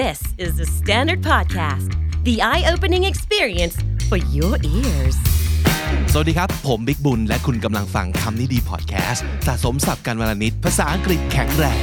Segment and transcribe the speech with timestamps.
[0.00, 1.90] This is the Standard Podcast,
[2.24, 3.76] the eye opening experience
[4.08, 5.16] for your ears.
[6.12, 11.82] สวัสดีครับ ผมบิ๊กบุญ และคุณกำลังฟังคำนี้ดีพอดแคสต์สะสมสับกันวลนิดภาษาอังกฤษแข็งแรง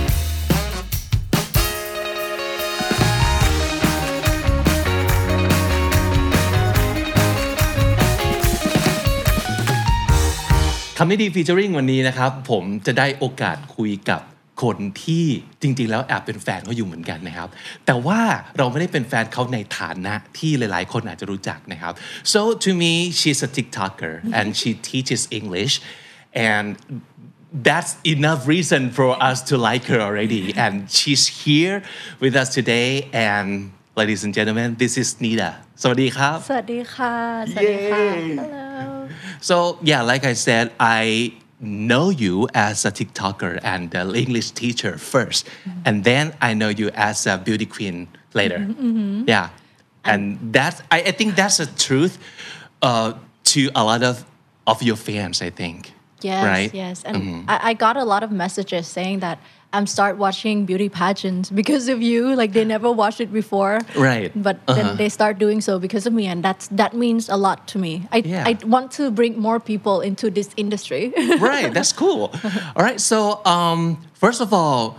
[10.97, 14.21] คำนี้ดีฟีเจอริงวันนี้นะครับ ผมจะได้โอกาสคุยกับ
[14.63, 15.26] คนที่
[15.62, 17.49] จริง ๆ แล้วแอบเป็นแฟนเขาอยู่เหมือนกันนะครับ
[17.85, 18.21] แต่ว่า
[18.58, 21.94] เราไม่ได้เป็นแฟนเขาในฐานะที่หลาย ๆ คนอาจจะรู้จักนะครับ
[22.34, 25.73] so to me she's a TikToker and she teaches English
[26.52, 26.67] and
[27.67, 31.78] that's enough reason for us to like her already and she's here
[32.23, 32.89] with us today
[33.31, 33.48] and
[34.00, 37.16] ladies and gentlemen this is Nita สวัสดีครับ สวัสดีค่ะ
[37.53, 38.03] สวัสดีค่ะ
[38.41, 38.59] Hello
[39.50, 44.94] So yeah, like I said, I know you as a TikToker and an English teacher
[44.94, 45.80] 1st mm-hmm.
[45.86, 48.59] and then I know you as a beauty queen later.
[48.59, 49.23] Mm-hmm, mm-hmm.
[49.27, 49.50] Yeah,
[50.05, 52.17] and that's I, I think that's the truth
[52.81, 53.14] uh,
[53.45, 54.25] to a lot of
[54.66, 55.42] of your fans.
[55.42, 55.94] I think.
[56.22, 56.73] Yes, Right.
[56.73, 57.03] yes.
[57.03, 59.39] And I, I got a lot of messages saying that
[59.72, 62.36] I'm start watching beauty pageants because of you.
[62.36, 63.80] Like they never watched it before.
[63.95, 64.31] Right.
[64.36, 67.67] But then they start doing so because of me, and that's that means a lot
[67.70, 68.08] to me.
[68.12, 68.44] I Yeah.
[68.47, 71.14] I want to bring more people into this industry.
[71.40, 72.31] right that's cool
[72.75, 74.97] all right so um, first of all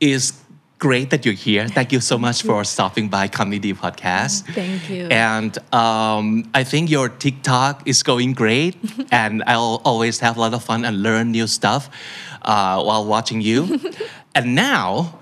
[0.00, 0.32] is
[0.78, 5.08] great that you're here thank you so much for stopping by comedy podcast Thank you.
[5.10, 8.76] and um, i think your tiktok is going great
[9.12, 11.90] and i'll always have a lot of fun and learn new stuff
[12.42, 13.80] uh, while watching you
[14.34, 15.18] and now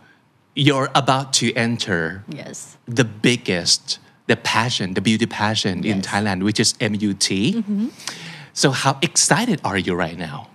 [0.55, 2.77] you're about to enter yes.
[2.87, 7.31] the biggest the passion the beauty passion in thailand which is mut
[8.53, 10.49] so how excited are you right now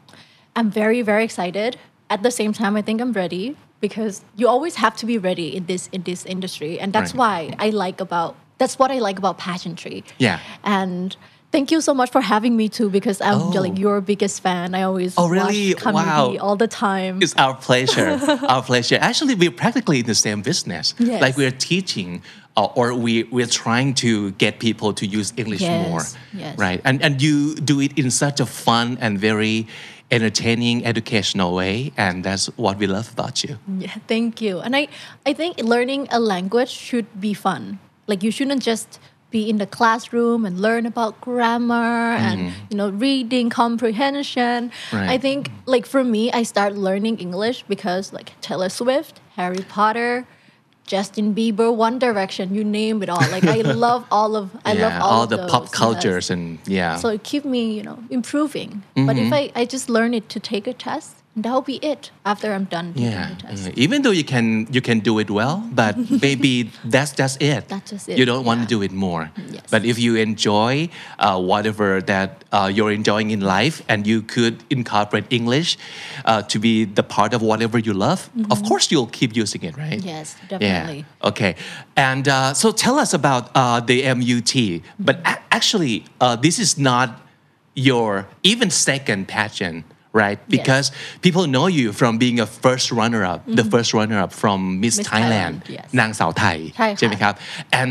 [0.56, 1.78] I'm very very excited.
[2.10, 5.56] At the same time, I think I'm ready because you always have to be ready
[5.56, 7.56] in this in this industry, and that's Right.
[7.58, 10.04] why I like about that's what I like about pageantry.
[10.20, 10.40] Yeah.
[10.64, 11.16] And
[11.54, 13.62] thank you so much for having me too because I'm Oh.
[13.66, 14.68] like your biggest fan.
[14.80, 15.76] I always Oh, really?
[15.86, 16.36] Wow.
[16.46, 17.22] all the time.
[17.24, 18.10] It's our pleasure.
[18.54, 18.98] our pleasure.
[19.10, 20.86] Actually, we're practically in the same business.
[21.00, 21.22] Yes.
[21.26, 22.10] Like we're teaching
[22.58, 26.04] uh, or we, we're trying to get people to use English Yes, more.
[26.44, 26.58] yes.
[26.66, 26.80] Right.
[26.88, 29.68] And, and you do it in such a fun and very
[30.12, 31.92] entertaining, educational way.
[31.98, 33.58] And that's what we love about you.
[33.80, 34.60] Yeah, thank you.
[34.60, 34.88] And I,
[35.26, 37.80] I think learning a language should be fun.
[38.06, 39.00] Like you shouldn't just
[39.34, 42.66] be in the classroom and learn about grammar and mm-hmm.
[42.70, 44.72] you know reading comprehension.
[44.94, 45.10] Right.
[45.10, 50.26] I think like for me, I start learning English because like Taylor Swift, Harry Potter.
[50.86, 53.26] Justin Bieber, One Direction, you name it all.
[53.32, 55.72] Like I love all of I yeah, love all, of the those, pop yes.
[55.72, 56.98] cultures and yeah.
[56.98, 58.84] So it keep me, you know, improving.
[58.94, 59.34] But if mm-hmm.
[59.34, 62.94] I, I just learn it to take a test, that'll be it after I'm done
[62.96, 63.68] yeah, the test.
[63.68, 67.68] uh, even though you can you can do it well, but maybe that's just it.
[67.70, 69.32] That's just it, You don't want to do it more.
[69.50, 69.64] Yes.
[69.72, 74.64] But if you enjoy uh, whatever that uh, you're enjoying in life, and you could
[74.70, 75.78] incorporate English
[76.26, 79.76] uh, to be the part of whatever you love, of course you'll keep using it,
[79.78, 80.00] right?
[80.00, 80.08] Mm-hmm.
[80.08, 81.00] Yes, definitely.
[81.00, 81.30] Yeah.
[81.30, 81.56] Okay.
[81.96, 84.82] And uh, so tell us about uh, the MUT.
[85.00, 87.22] But a- actually, uh, this is not
[87.76, 90.39] your even second pageant, right?
[90.57, 90.87] Because
[91.27, 95.01] people know you from being a first runner-up, the first runner-up from Miss, Mm-hmm.
[95.01, 95.87] Miss Thailand, Thailand, yes.
[96.01, 97.35] นางสาวไทย ใช่ค่ะ ใช่ไหมครับ
[97.81, 97.91] and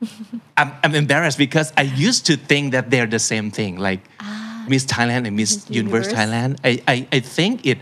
[0.59, 4.01] I'm, I'm embarrassed because I used to think that they're the same thing like
[4.71, 6.17] Miss Thailand and Miss, Miss Universe Universe.
[6.17, 7.77] Thailand I, I, I think it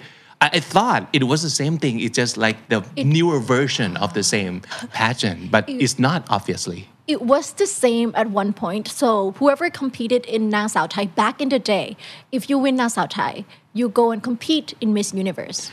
[0.46, 2.80] I, I thought it was the same thing it's just like the
[3.16, 4.54] newer version of the same
[5.00, 6.82] pageant but it's not obviously
[7.18, 8.86] It was the same at one point.
[9.02, 11.88] So whoever competed in Nang Sao Thai back in the day,
[12.38, 13.34] if you win Nang Sao Thai,
[13.75, 15.71] you go and compete in Miss Universe.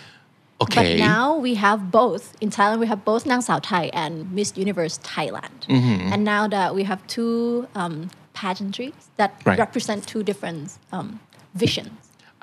[0.62, 0.98] Okay.
[0.98, 2.80] But now we have both in Thailand.
[2.80, 5.66] We have both Nang Sao Thai and Miss Universe Thailand.
[5.68, 6.14] Mm-hmm.
[6.14, 9.58] And now that we have two um, pageantries that right.
[9.58, 11.20] represent two different um,
[11.56, 11.92] visions.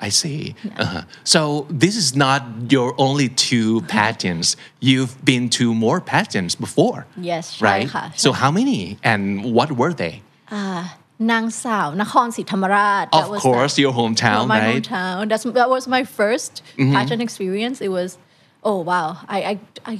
[0.01, 0.55] I see.
[0.63, 0.81] Yeah.
[0.81, 1.01] Uh-huh.
[1.23, 4.55] So this is not your only two pageants.
[4.79, 7.05] You've been to more pageants before.
[7.17, 7.89] Yes, right.
[8.15, 10.21] So how many and what were they?
[10.49, 10.89] Uh,
[11.19, 13.09] Nang Sao, Nakhon Si Thammarat.
[13.11, 14.81] Of course, your hometown, my right?
[14.81, 15.27] hometown.
[15.27, 17.21] That's that was my 1st pageant mm-hmm.
[17.21, 17.81] experience.
[17.81, 18.17] It was,
[18.63, 19.99] oh wow, I I I,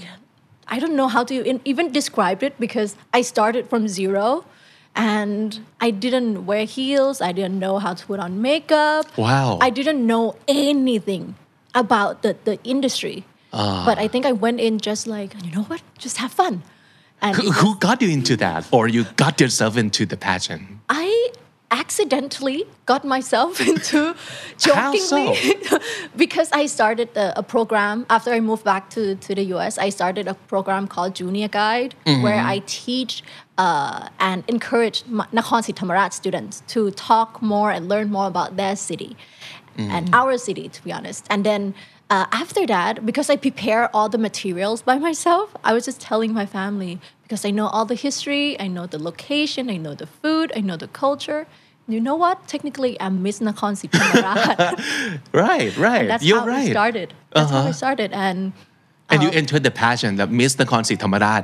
[0.67, 4.45] I don't know how to even describe it because I started from zero,
[4.95, 7.19] and I didn't wear heels.
[7.19, 9.05] I didn't know how to put on makeup.
[9.17, 9.59] Wow.
[9.61, 11.35] I didn't know anything
[11.75, 13.25] about the the industry.
[13.51, 13.83] Ah.
[13.85, 16.63] But I think I went in just like you know what, just have fun.
[17.21, 20.63] Who, who got you into that, or you got yourself into the pageant?
[20.89, 21.31] I
[21.71, 24.15] accidentally got myself into
[24.57, 25.57] jokingly
[26.15, 29.77] because I started a, a program after I moved back to, to the US.
[29.77, 33.23] I started a program called Junior Guide where I teach
[33.57, 38.75] uh, and encourage Nakhon Si Thammarat students to talk more and learn more about their
[38.75, 39.15] city
[39.77, 41.25] and our city, to be honest.
[41.29, 41.73] And then
[42.09, 46.33] uh, after that, because I prepare all the materials by myself, I was just telling
[46.33, 50.07] my family because I know all the history, I know the location, I know the
[50.07, 51.45] food, I know the culture.
[51.87, 52.47] You know what?
[52.47, 53.89] Technically, I'm Miss Nakhon Si
[55.33, 57.13] right right That's you're how right it started.
[57.33, 57.69] That's how Uh-huh.
[57.69, 58.11] it started.
[58.13, 58.53] And
[59.09, 60.97] and you uh, entered the passion that Miss Nakhon Si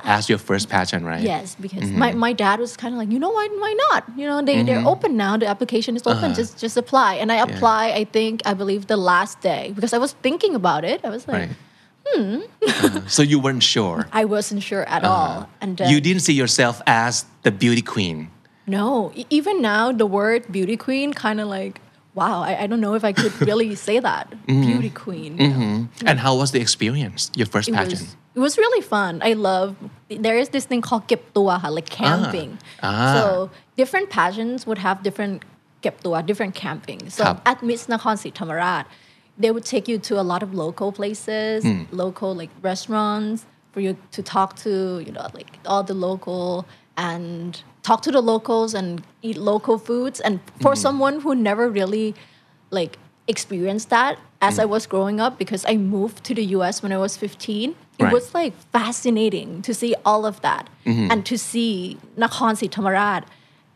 [0.08, 2.00] as your first passion right Yes, because mm-hmm.
[2.00, 4.06] my, my dad was kind of like, you know why why not?
[4.16, 4.88] You know, they they're mm-hmm.
[4.88, 5.38] open now.
[5.38, 6.26] The application is open.
[6.26, 6.34] Uh-huh.
[6.34, 7.16] Just just apply.
[7.16, 7.92] And I apply.
[7.92, 11.04] I think I believe the last day because I was thinking about it.
[11.04, 11.50] I was like, right
[12.08, 12.42] hmm.
[12.62, 13.02] Uh-huh.
[13.08, 15.14] so you weren't sure I wasn't sure at uh-huh.
[15.14, 15.50] all.
[15.60, 18.30] And then, you didn't see yourself as the beauty queen
[18.68, 21.82] no, e- even now the word beauty queen kind of like,
[22.16, 24.66] wow, I, I don't know if I could really say that mm-hmm.
[24.66, 25.38] beauty queen.
[25.38, 26.08] Mm-hmm.
[26.08, 28.02] And how was the experience, your first it pageant?
[28.02, 29.22] Was, it was really fun.
[29.22, 29.76] I love,
[30.10, 31.96] there is this thing called keptua, like ah.
[31.96, 32.58] camping.
[32.82, 32.88] Ah.
[32.88, 33.14] Ah.
[33.14, 35.44] So different pageants would have different
[35.84, 37.10] keptua, different camping.
[37.10, 37.42] So Kap.
[37.46, 38.86] at Miss Nakhon Si Thammarat,
[39.38, 41.86] they would take you to a lot of local places, mm.
[41.92, 46.66] local like restaurants for you to talk to, you know, like all the local
[46.96, 50.20] and talk to the locals and eat local foods.
[50.20, 50.86] And for mm-hmm.
[50.86, 52.16] someone who never really
[52.72, 52.98] like
[53.28, 54.70] experienced that as I mm.
[54.70, 57.76] was growing up because I moved to the US when I was 15.
[57.98, 58.14] It Right.
[58.14, 61.12] was like fascinating to see all of that mm-hmm.
[61.12, 63.24] and to see Nakhon Si Thammarat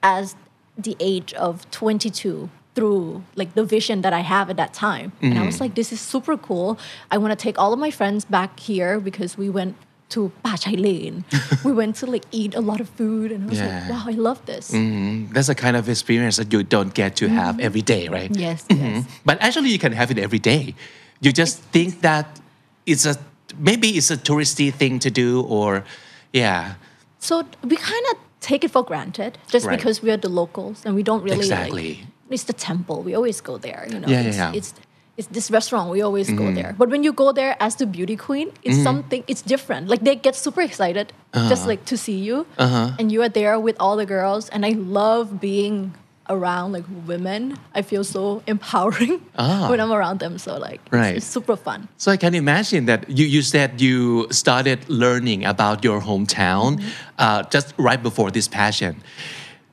[0.04, 0.36] as
[0.78, 5.12] the age of 22 through like the vision that I have at that time.
[5.22, 5.64] And I was mm-hmm.
[5.66, 6.78] like, this is super cool.
[7.12, 9.76] I want to take all of my friends back here because we went
[10.10, 11.24] to Pa Chai Lane.
[11.64, 13.68] we went to like eat a lot of food and I was Yeah.
[13.68, 14.72] like, wow, I love this.
[14.72, 18.32] Mm, that's a kind of experience that you don't get to have every day right
[18.36, 19.06] Yes, yes.
[19.26, 20.74] but actually you can have it every day
[21.22, 22.26] you just think that
[22.86, 23.16] it's a
[23.58, 25.84] maybe it's a touristy thing to do or
[26.34, 26.74] yeah
[27.20, 29.78] So we kind of take it for granted just Right.
[29.78, 31.90] because we are the locals and we don't really Exactly.
[31.94, 33.02] like it's the temple.
[33.04, 34.08] We always go there, you know.
[34.08, 34.48] Yeah, yeah, it's, yeah.
[34.48, 34.58] Mm-hmm.
[34.58, 34.74] it's
[35.20, 35.92] it's this restaurant.
[35.92, 36.72] We always go there.
[36.82, 39.22] But when you go there as the beauty queen, it's something.
[39.28, 39.84] It's different.
[39.92, 41.50] Like they get super excited Uh-huh.
[41.54, 42.38] just like to see you,
[43.00, 44.50] and you are there with all the girls.
[44.54, 45.92] And I love being
[46.30, 47.42] around like women.
[47.80, 49.20] I feel so empowering
[49.70, 50.38] when I'm around them.
[50.38, 50.98] So like, it's- Ah.
[51.02, 51.16] Right.
[51.20, 51.80] it's super fun.
[51.98, 56.70] So I can imagine that you, you said you started learning about your hometown
[57.18, 58.94] uh, just right before this passion.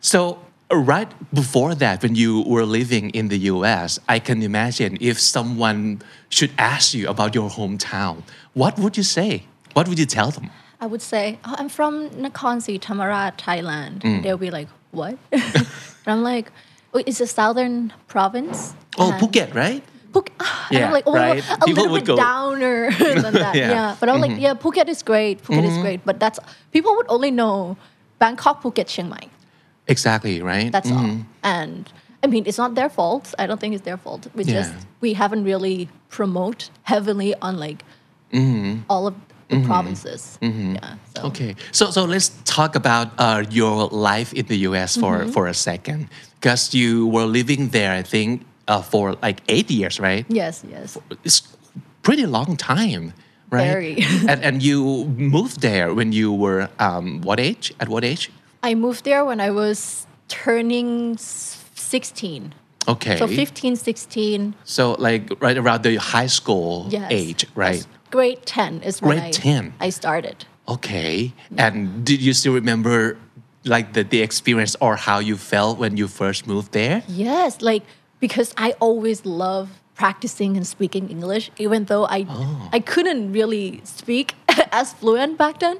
[0.00, 0.38] So
[0.70, 6.02] right before that, when you were living in the U.S., I can imagine if someone
[6.28, 8.22] should ask you about your hometown,
[8.54, 9.44] what would you say?
[9.74, 10.50] What would you tell them?
[10.80, 14.00] I would say, oh, I'm from Nakhon Si Thammarat, Thailand.
[14.00, 14.22] Mm.
[14.22, 15.16] They'll be like, what?
[15.32, 15.66] and
[16.06, 16.50] I'm like,
[16.92, 18.74] oh, it's a southern province.
[18.98, 19.82] Oh, and- Phuket, right?
[20.12, 20.32] Phuket.
[20.40, 21.44] ah, and Yeah, I'm like, oh, right.
[21.50, 23.54] a People little would bit go- downer than that.
[23.54, 23.62] Yeah.
[23.62, 23.70] Mm-hmm.
[23.70, 23.96] yeah.
[24.00, 25.42] But I'm like, yeah, Phuket is great.
[25.42, 26.04] Phuket is great.
[26.04, 26.38] But that's,
[26.72, 27.76] people would only know
[28.18, 29.28] Bangkok, Phuket, Chiang Mai.
[29.88, 30.70] Exactly, right?
[30.72, 30.98] That's all.
[30.98, 31.24] Mhm.
[31.42, 31.92] And
[32.24, 33.34] I mean, it's not their fault.
[33.38, 34.26] I don't think it's their fault.
[34.34, 37.84] We just, we haven't really promote heavily on like
[38.88, 39.14] all of
[39.48, 40.38] the provinces.
[40.42, 40.96] Yeah.
[41.14, 41.22] So.
[41.28, 44.96] Okay, so so let's talk about uh, your life in the U.S.
[44.96, 45.30] for Mm-hmm.
[45.32, 46.08] for a second,
[46.40, 50.26] because you were living there, I think, uh, for like eight years, right?
[50.28, 50.98] Yes, yes.
[51.24, 51.42] It's
[52.02, 53.12] pretty long time,
[53.52, 53.70] right?
[53.70, 53.96] Very.
[54.28, 57.72] and and you moved there when you were um, what age?
[57.78, 58.30] At what age?
[58.62, 62.54] I moved there when I was turning 16.
[62.88, 63.16] Okay.
[63.18, 64.54] So 15, 16.
[64.64, 67.10] So like right around the high school Yes.
[67.10, 67.86] age, right?
[68.10, 69.74] Grade 10 is when Grade I, 10.
[69.80, 70.44] I started.
[70.68, 71.32] Okay.
[71.56, 73.18] And did you still remember
[73.64, 77.02] like the, the experience or how you felt when you first moved there?
[77.08, 77.82] Yes, like
[78.20, 82.68] because I always love practicing and speaking English, even though I Oh.
[82.72, 84.34] I couldn't really speak
[84.72, 85.78] as fluent back then.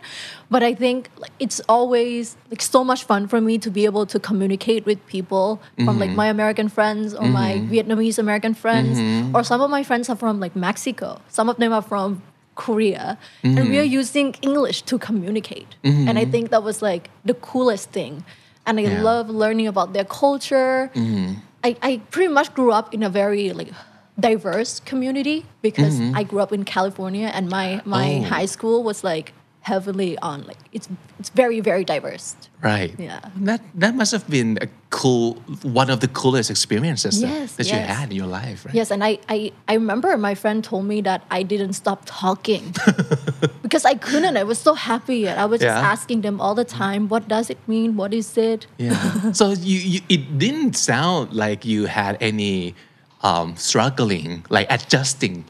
[0.50, 4.06] But I think like, it's always like so much fun for me to be able
[4.06, 6.16] to communicate with people from like mm-hmm.
[6.16, 7.72] my American friends or my mm-hmm.
[7.72, 9.36] Vietnamese American friends, mm-hmm.
[9.36, 11.20] or some of my friends are from like Mexico.
[11.28, 12.22] Some of them are from
[12.54, 15.68] Korea, and we are using English to communicate.
[15.84, 18.24] And I think that was like the coolest thing.
[18.66, 19.02] And I Yeah.
[19.02, 20.90] love learning about their culture.
[21.66, 23.72] I, I pretty much grew up in a very like
[24.18, 26.16] diverse community because mm-hmm.
[26.16, 28.22] I grew up in California and my my Oh.
[28.22, 32.36] high school was like heavily on like it's it's very very diverse.
[32.62, 32.94] Right.
[32.98, 33.20] Yeah.
[33.36, 37.66] That that must have been a cool one of the coolest experiences that- Yes, that,
[37.66, 37.96] you yes.
[37.98, 38.74] had in your life, right?
[38.74, 42.72] Yes, and I, I I remember my friend told me that I didn't stop talking
[43.62, 44.36] because I couldn't.
[44.36, 45.26] I was so happy.
[45.28, 47.96] And I was just asking them all the time, what does it mean?
[47.96, 48.66] What is it?
[48.78, 49.32] Yeah.
[49.40, 52.74] so you, you it didn't sound like you had any
[53.26, 55.44] um, struggling, like adjusting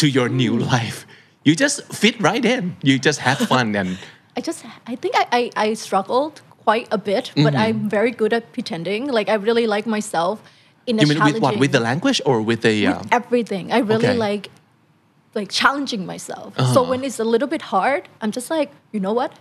[0.00, 0.68] to your new Hmm.
[0.76, 0.98] life.
[1.44, 2.76] You just fit right in.
[2.82, 3.90] You just have fun and
[4.36, 7.64] I just, I think I, I, I struggled quite a bit, but Mm-hmm.
[7.64, 9.02] I'm very good at pretending.
[9.18, 10.36] Like I really like myself
[10.86, 11.58] in a you mean with what?
[11.58, 13.72] With the language or with the um, everything.
[13.72, 14.26] I really Okay.
[14.28, 14.44] like
[15.34, 16.52] like challenging myself.
[16.58, 16.74] Uh-huh.
[16.74, 19.32] So when it's a little bit hard, I'm just like, you know what?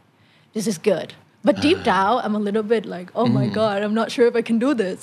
[0.54, 1.14] This is good.
[1.44, 3.54] But deep down, I'm a little bit like, oh my Mm.
[3.54, 5.02] god, I'm not sure if I can do this.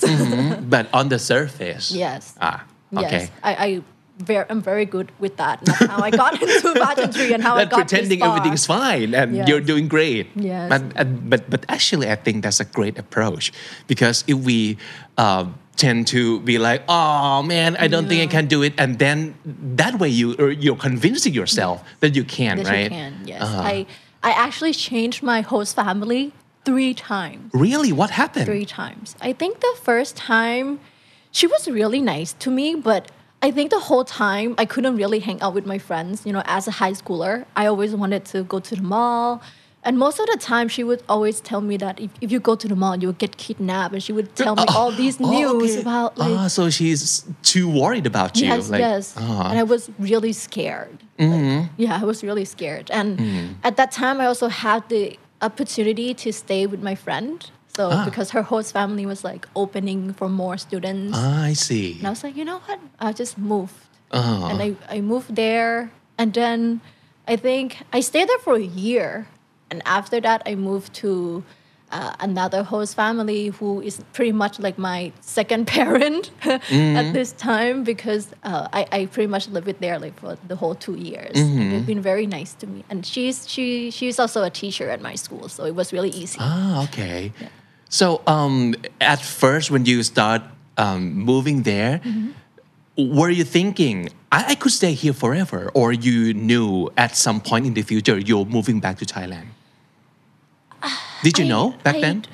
[0.69, 1.91] but on the surface.
[1.91, 2.33] yes.
[2.39, 2.63] Ah,
[2.95, 3.27] okay.
[3.27, 3.31] Yes.
[3.43, 3.69] I, I
[4.19, 5.59] very, I'm very good with that.
[5.63, 9.47] That's how I got into pageantry and how I got pretending everything's fine and Yes.
[9.47, 10.27] you're doing great.
[10.35, 10.67] Yes.
[10.71, 10.83] But,
[11.29, 13.51] but but actually, I think that's a great approach
[13.87, 14.75] because if we
[15.17, 18.99] um, tend to be like, oh man, I don't think I can do it, and
[18.99, 19.35] then
[19.75, 22.83] that way you you're convincing yourself that you can, Yes, right?
[22.91, 23.11] you can.
[23.27, 23.41] Yes.
[23.43, 23.61] Uh-huh.
[23.63, 23.85] I,
[24.23, 26.33] I actually changed my host family
[26.65, 27.51] three times.
[27.53, 28.45] really, what happened?
[28.45, 29.15] three times.
[29.21, 30.79] I think the first time
[31.31, 33.11] she was really nice to me, but
[33.41, 36.25] I think the whole time I couldn't really hang out with my friends.
[36.25, 39.41] You know, as a high schooler, I always wanted to go to the mall.
[39.85, 42.55] And most of the time, she would always tell me that if, if you go
[42.55, 43.93] to the mall, you'll get kidnapped.
[43.93, 45.81] And she would tell me all these Oh, news okay.
[45.81, 48.47] about like, Ah, so she's too worried about you.
[48.47, 49.15] Yes, like, yes.
[49.15, 49.43] uh-huh.
[49.49, 50.97] And I was really scared.
[51.19, 52.89] Like, yeah, I was really scared.
[52.91, 57.49] And at that time, I also had the opportunity to stay with my friend.
[57.75, 61.13] So because her host family was like opening for more students.
[61.15, 61.97] Ah, I see.
[61.99, 62.79] And I was like, you know what?
[62.99, 63.75] I just moved.
[64.11, 64.47] Uh-huh.
[64.47, 65.91] And I, I moved there.
[66.17, 66.81] And then
[67.27, 69.27] I think I stayed there for a year.
[69.71, 71.43] And after that, I moved to
[71.91, 77.83] uh, another host family who is pretty much like my second parent at this time
[77.83, 81.37] because uh, I, I pretty much lived with there like for the whole two years.
[81.37, 82.83] And they've been very nice to me.
[82.89, 86.37] And she's she she's also a teacher at my school, so it was really easy.
[86.39, 87.31] Ah, okay.
[87.89, 90.43] So um, at first, when you start
[90.77, 92.01] um, moving there,
[92.95, 97.65] were you thinking I, I could stay here forever, or you knew at some point
[97.65, 99.47] in the future you're moving back to Thailand?
[101.23, 102.25] Did you I- know back I- then?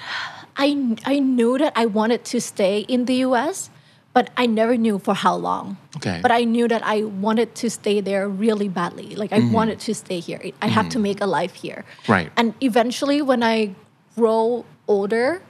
[0.57, 3.69] I, I knew that I wanted to stay in the US,
[4.13, 5.77] but I never knew for how long.
[5.97, 6.19] Okay.
[6.21, 9.15] But I knew that I wanted to stay there really badly.
[9.15, 9.51] Like I mm-hmm.
[9.51, 10.39] wanted to stay here.
[10.61, 11.03] I have to mm-hmm.
[11.03, 11.83] make a life here.
[12.07, 12.31] Right.
[12.37, 13.75] And eventually, when I
[14.15, 15.41] grow older,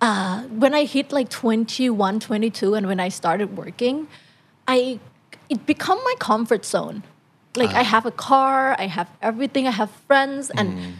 [0.00, 4.08] uh, when I hit like 21, 22, and when I started working,
[4.66, 4.98] I
[5.48, 7.04] it become my comfort zone.
[7.54, 7.84] Like I ah.
[7.84, 10.92] have a car, I have everything, I have friends, and mm.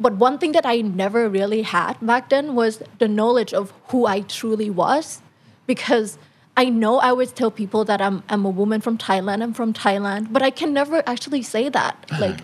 [0.00, 4.06] But one thing that I never really had back then was the knowledge of who
[4.06, 5.22] I truly was,
[5.66, 6.18] because
[6.56, 9.72] I know I always tell people that I'm I'm a woman from Thailand, I'm from
[9.72, 12.26] Thailand, but I can never actually say that uh-huh.
[12.26, 12.40] like.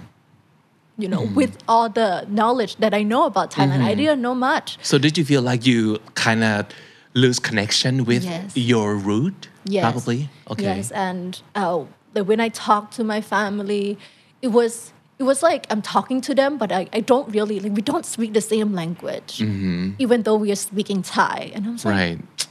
[0.97, 1.35] You know, hmm.
[1.35, 3.99] with all the knowledge that I know about Thailand, I mm-hmm.
[3.99, 4.79] didn't know much.
[4.81, 6.67] So did you feel like you kind of
[7.15, 8.57] lose connection with Yes.
[8.57, 9.49] your root?
[9.65, 9.83] Yes.
[9.83, 10.31] Probably.
[10.53, 10.63] Okay.
[10.63, 11.83] Yes, and uh,
[12.13, 13.99] when I talk to my family,
[14.41, 17.73] it was it was like I'm talking to them, but I, I don't really like
[17.73, 19.41] we don't speak the same language,
[19.99, 21.53] even though we are speaking Thai.
[21.55, 22.21] And I was like, Mm-hmm.
[22.21, 22.47] Right.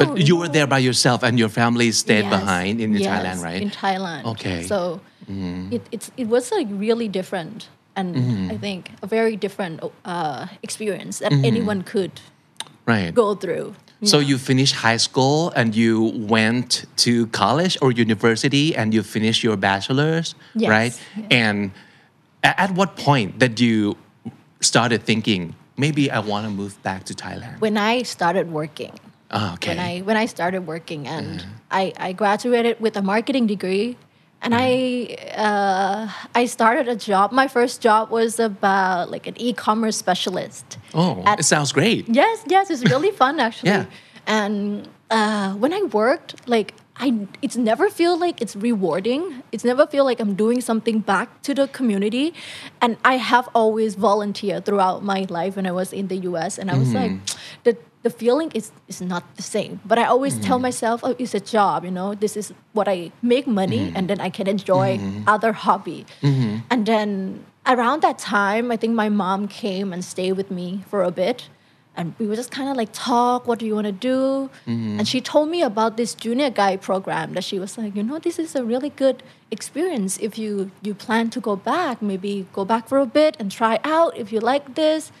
[0.00, 3.06] no, But you were there by yourself, and your family stayed Yes, behind in yes,
[3.08, 3.62] Thailand, right?
[3.62, 4.24] In Thailand.
[4.34, 4.60] Okay.
[4.64, 4.68] Mm-hmm.
[4.68, 5.00] So
[5.76, 8.50] it it's it was like really different, and Mm-hmm.
[8.54, 12.12] I think a very different uh, experience that anyone could
[12.86, 13.12] Right.
[13.14, 13.74] go through.
[14.04, 19.42] So you finished high school and you went to college or university and you finished
[19.42, 20.94] your bachelor's, Yes, right?
[21.16, 21.26] yes.
[21.32, 21.70] And
[22.56, 23.96] at what point that you
[24.60, 27.60] started thinking maybe I want to move back to Thailand?
[27.60, 28.92] When I started working,
[29.30, 29.70] Ah, okay.
[29.70, 33.96] when I when I started working and I, I graduated with a marketing degree
[34.40, 37.32] and I uh, I started a job.
[37.32, 40.78] My first job was about like an e-commerce specialist.
[40.94, 42.08] oh, at- it sounds great.
[42.08, 43.70] Yes, yes, it's really fun actually.
[43.70, 43.86] Yeah.
[44.26, 49.42] And uh, when I worked, like I, it's never feel like it's rewarding.
[49.52, 52.32] It's never feel like I'm doing something back to the community.
[52.80, 56.58] And I have always volunteered throughout my life when I was in the U.S.
[56.58, 57.38] And I was like, mm-hmm.
[57.64, 59.80] the the feeling is is not the same.
[59.84, 60.62] But I always tell mm-hmm.
[60.62, 61.84] myself, oh, it's a job.
[61.84, 63.96] You know, this is what I make money, mm-hmm.
[63.96, 66.06] and then I can enjoy other hobby.
[66.70, 71.02] And then around that time, I think my mom came and stayed with me for
[71.02, 71.48] a bit
[71.96, 74.50] and we were just kind of like talk what do you want to do
[74.98, 78.18] and she told me about this junior guide program that she was like you know
[78.18, 80.18] this is a really good experience.
[80.18, 83.78] If you you plan to go back maybe go back for a bit and try
[83.84, 85.12] out if you like this.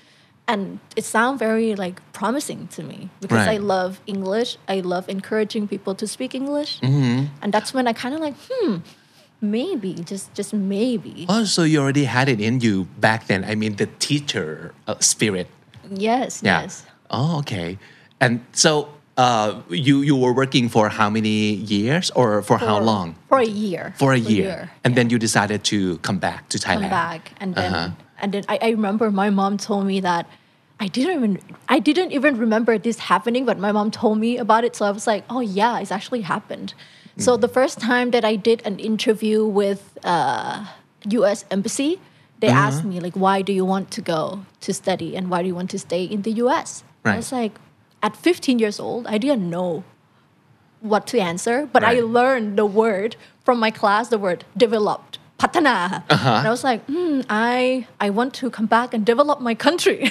[0.48, 4.50] And it sounded very like promising to me because i love english.
[4.68, 6.78] I love encouraging people to speak english.
[7.42, 8.76] And that's when i kind of like hmm
[9.40, 11.26] maybe just just maybe.
[11.28, 13.44] Oh, so you already had it in you back then.
[13.44, 15.48] I mean, the teacher uh, spirit.
[15.90, 16.62] Yes Yeah.
[16.62, 17.78] yes Oh, okay.
[18.20, 22.84] And so uh, you you were working for how many years or for, how For-
[22.84, 23.14] long?
[23.28, 24.70] for a year For a year.
[24.84, 26.90] And then you decided to come back to Thailand.
[26.90, 27.88] come back and then Uh-huh.
[28.22, 30.26] and then I, I remember my mom told me that
[30.80, 31.32] I didn't even
[31.68, 34.90] I didn't even remember this happening but my mom told me about it so I
[34.90, 36.74] was like oh yeah it's actually happened
[37.18, 37.40] so Mm.
[37.40, 40.66] the first time that I did an interview with uh,
[41.18, 41.44] U.S.
[41.50, 41.96] embassy
[42.40, 42.58] they uh-huh.
[42.58, 45.54] asked me like why do you want to go to study and why do you
[45.54, 47.14] want to stay in the us right.
[47.14, 47.52] i was like
[48.02, 49.84] at 15 years old i didn't know
[50.80, 51.98] what to answer but right.
[51.98, 56.30] i learned the word from my class the word developed patana uh-huh.
[56.30, 60.08] and i was like mm, i i want to come back and develop my country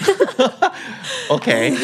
[1.32, 1.76] okay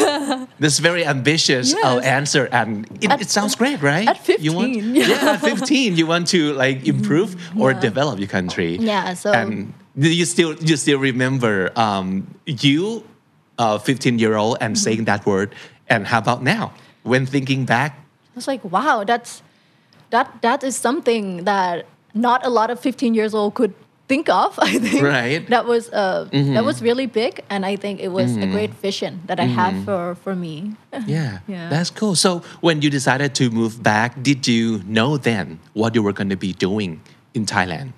[0.60, 1.84] this very ambitious uh, yes.
[1.84, 5.06] uh, answer and it, at, it, sounds great right at 15 you want, yeah.
[5.06, 9.74] yeah at 15 you want to like improve or develop your country yeah so and
[9.96, 13.04] you still you still remember um, you
[13.58, 14.82] uh, 15 year old and Mm-hmm.
[14.82, 15.54] saying that word
[15.88, 16.72] and how about now
[17.02, 17.98] when thinking back
[18.32, 19.42] I was like, wow, that's,
[20.08, 21.84] that, that is something that
[22.14, 23.74] not a lot of 15 years old could
[24.08, 24.58] think of.
[24.62, 25.46] I think Right.
[25.48, 29.20] that was uh, that was really big, and I think it was a great vision
[29.26, 30.72] that I had for for me.
[31.06, 31.68] Yeah, Yeah.
[31.68, 32.14] that's cool.
[32.16, 36.30] So when you decided to move back, did you know then what you were going
[36.32, 37.00] to be doing
[37.34, 37.92] in Thailand?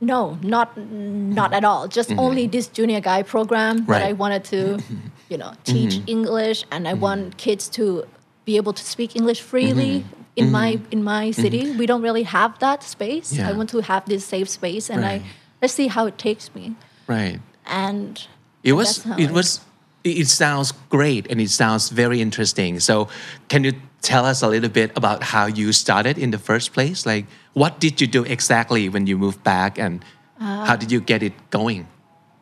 [0.00, 1.88] No, not not at all.
[1.88, 2.20] Just mm-hmm.
[2.20, 4.78] only this junior guide program that I wanted to,
[5.30, 6.08] you know, teach mm-hmm.
[6.08, 7.00] English, and I mm-hmm.
[7.00, 8.06] want kids to
[8.44, 10.04] be able to speak English freely
[10.36, 11.76] in my in my city.
[11.76, 13.32] We don't really have that space.
[13.32, 13.48] Yeah.
[13.48, 15.22] I want to have this safe space, and Right.
[15.22, 15.26] I
[15.62, 16.74] let's see how it takes me.
[17.06, 17.40] Right.
[17.66, 18.20] And
[18.62, 19.04] It was.
[19.18, 19.60] It I- was.
[20.04, 22.78] It sounds great and it sounds very interesting.
[22.78, 23.08] So,
[23.48, 23.72] can you
[24.02, 27.06] tell us a little bit about how you started in the first place?
[27.06, 27.24] Like,
[27.54, 30.04] what did you do exactly when you moved back, and
[30.40, 31.86] Uh, how did you get it going?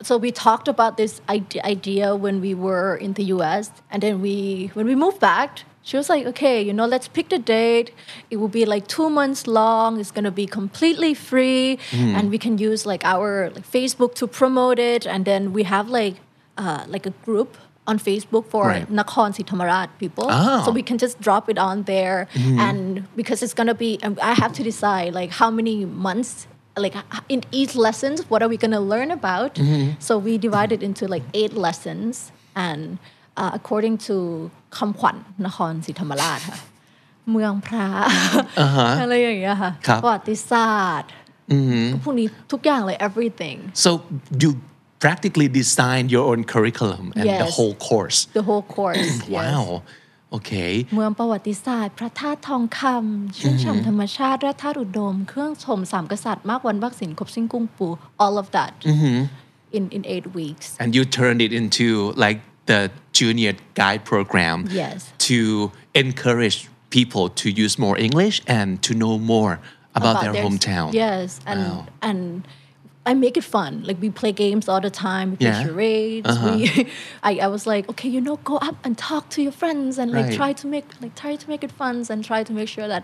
[0.02, 1.20] so we talked about this
[1.62, 5.96] idea when we were in the US and then we when we moved back she
[5.96, 7.88] was like okay you know let's pick the date.
[8.30, 10.00] It will be like two months long.
[10.00, 11.78] It's going to be completely free
[12.16, 15.86] and we can use like our like facebook to promote it and then we have
[16.00, 16.16] like
[16.58, 17.50] uh, like a group
[17.86, 18.88] on Facebook for right.
[18.88, 19.42] Nakhon Si
[19.98, 20.26] people.
[20.30, 20.62] Oh.
[20.64, 20.74] So ah.
[20.74, 22.28] we can just drop it on there.
[22.34, 22.58] Mm-hmm.
[22.58, 26.46] And because it's going to be, um, I have to decide like how many months,
[26.76, 26.94] like
[27.28, 29.56] in each lessons, what are we going to learn about?
[29.56, 30.00] Mm-hmm.
[30.00, 32.98] So we divided into like eight lessons and
[33.36, 36.42] uh, according to Kamkhwan Nakhon Si Thammarat
[37.30, 37.86] เมืองพระ
[39.00, 39.70] อะไรอย่างเงี้ยค่ะ
[40.02, 41.10] ประวัติศาสตร์
[42.02, 43.08] พวกนี้ทุกอย่างเลย uh-huh.
[43.08, 43.08] mm-hmm.
[43.08, 43.90] everything so
[44.42, 44.50] you
[45.05, 47.55] practically designed your own curriculum and the Yes.
[47.57, 48.17] whole course.
[48.39, 49.37] the whole course yes.
[49.39, 49.63] Wow.
[50.37, 50.71] Okay.
[50.95, 57.87] เมืองประวัติศาสตร์ พระธาตุทองคำชื่นฉ่ำธรรมชาติและธาตุอุดม เครื่องชมสามกษัตริย์ มากวันวักสินครบสิ้นกุ้งปู
[58.23, 58.71] all of that
[59.77, 61.87] in in eight weeks and you turned it into
[62.25, 62.39] like
[62.71, 62.81] the
[63.19, 64.97] junior guide program Yes.
[65.29, 65.39] to
[66.03, 66.57] encourage
[66.97, 69.53] people to use more English and to know more
[69.99, 70.87] about, their, hometown.
[71.03, 71.85] yes and Wow.
[72.09, 72.21] and
[73.09, 75.59] I make it fun like we play games all the time we play Yeah.
[75.59, 75.65] Uh-huh.
[75.67, 76.53] charades we
[77.29, 80.07] I, I was like okay you know go up and talk to your friends and
[80.17, 80.39] like Right.
[80.41, 83.03] try to make like try to make it fun and try to make sure that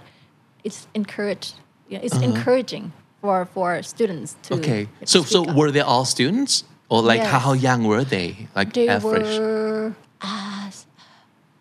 [0.67, 1.53] it's encouraged
[1.93, 2.85] yeah, it's encouraging
[3.21, 4.61] for for students to Uh-huh.
[4.63, 4.81] Okay.
[4.99, 5.57] like, So so speak up.
[5.59, 6.53] were they all students
[6.91, 7.31] or like Yes.
[7.33, 8.27] how, how young were they?
[8.57, 9.33] Like they average.
[9.39, 10.35] were อ่า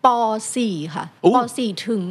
[0.05, 0.07] ป
[0.53, 2.03] .4 ค่ะ โอ้ ป .4 ถึง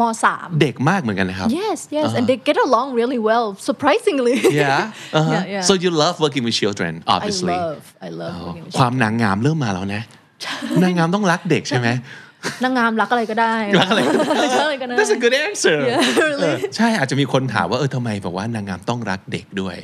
[0.00, 0.02] ม
[0.32, 4.80] .3 เด็กมากเหมือนกันนะครับ yes yes and they get along really well surprisingly Yeah.
[5.18, 5.32] Uh-huh.
[5.34, 5.64] yeah, yeah.
[5.68, 7.56] So you love working with children, I obviously.
[7.66, 10.02] love I love working with ความนางงามเริ่มมาแล้วนะ
[10.82, 11.88] นางงามต้องรักเด็กใช่ไหม
[12.62, 16.40] นางงามรักอะไรก็ได้รักอะไรก็ได้รักอะไรก็ได้ That's a good answer Yeah, really.
[16.40, 19.76] เออใช่อาจจะมีคนถามว่าเออทำไมบอกว่านางงามต้องรักเด็กด้วย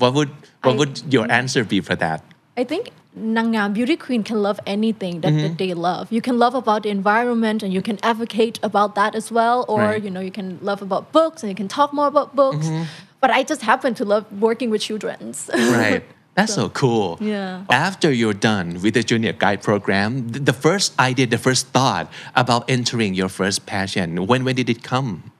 [0.00, 0.30] What would
[0.66, 2.18] what I- would your answer be for that
[2.62, 2.84] I think
[3.18, 5.42] Nangam beauty queen can love anything that, Mm-hmm.
[5.42, 6.12] that they love.
[6.12, 9.64] You can love about the environment and you can advocate about that as well.
[9.68, 10.02] Or, Right.
[10.02, 12.66] you know, you can love about books and you can talk more about books.
[12.66, 12.84] Mm-hmm.
[13.20, 15.34] But I just happen to love working with children.
[15.54, 16.02] right
[16.36, 17.64] that's so cool Yeah.
[17.68, 22.70] after you're done with the junior guide program the first idea the first thought about
[22.70, 25.32] entering your first passion when when did it come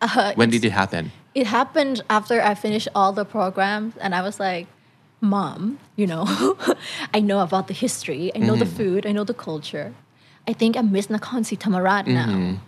[0.00, 4.20] Uh, when did it happen it happened after I finished all the programs, and I
[4.22, 4.66] was like,
[5.22, 6.24] Mom, you know,
[7.14, 8.76] I know about the history, I know the Mm-hmm.
[8.76, 9.94] food, I know the culture.
[10.48, 12.58] I think I miss Nakhon Si Thammarat now.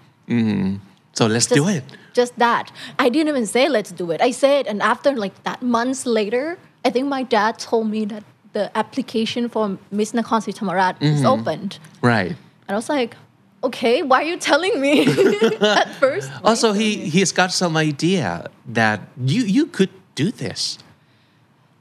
[1.13, 1.83] so let's Just, do it
[2.15, 2.71] Just that.
[2.99, 4.21] I didn't even say let's do it.
[4.21, 8.23] I said, and after like that months later, I think my dad told me that
[8.53, 11.27] the application for Miss Nakhon Si Thammarat is Mm-hmm.
[11.35, 11.79] opened.
[12.03, 12.37] right
[12.69, 13.17] And I was like,
[13.65, 15.03] okay, why are you telling me
[15.61, 16.31] at first?
[16.45, 18.47] Also, he he's got some idea
[18.79, 20.79] that you you could do this.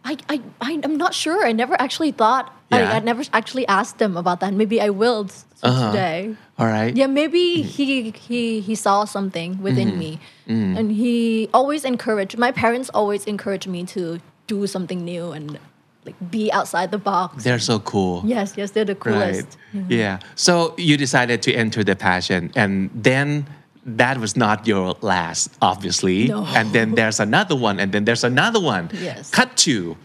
[0.06, 1.46] I, I, I am not sure.
[1.46, 2.54] I never actually thought.
[2.72, 2.92] Yeah.
[2.92, 4.54] I, I never actually asked them about that.
[4.54, 5.92] Maybe I will t- uh-huh.
[5.92, 6.36] today.
[6.60, 6.96] All right.
[6.96, 7.68] Yeah, maybe mm-hmm.
[7.68, 10.00] he he he saw something within mm-hmm.
[10.00, 10.78] me, mm-hmm.
[10.78, 12.38] and he always encouraged.
[12.38, 15.58] My parents always encouraged me to do something new and
[16.06, 17.44] like be outside the box.
[17.44, 18.24] They're so cool.
[18.26, 19.58] yes, yes, they're the coolest.
[19.74, 19.90] Right.
[19.90, 20.20] Yeah.
[20.36, 23.48] So you decided to enter the passion, and then
[23.86, 26.28] that was not your last, obviously.
[26.28, 26.46] No.
[26.46, 28.90] And then there's another one, and then there's another one.
[28.94, 29.30] Yes.
[29.32, 29.98] Cut to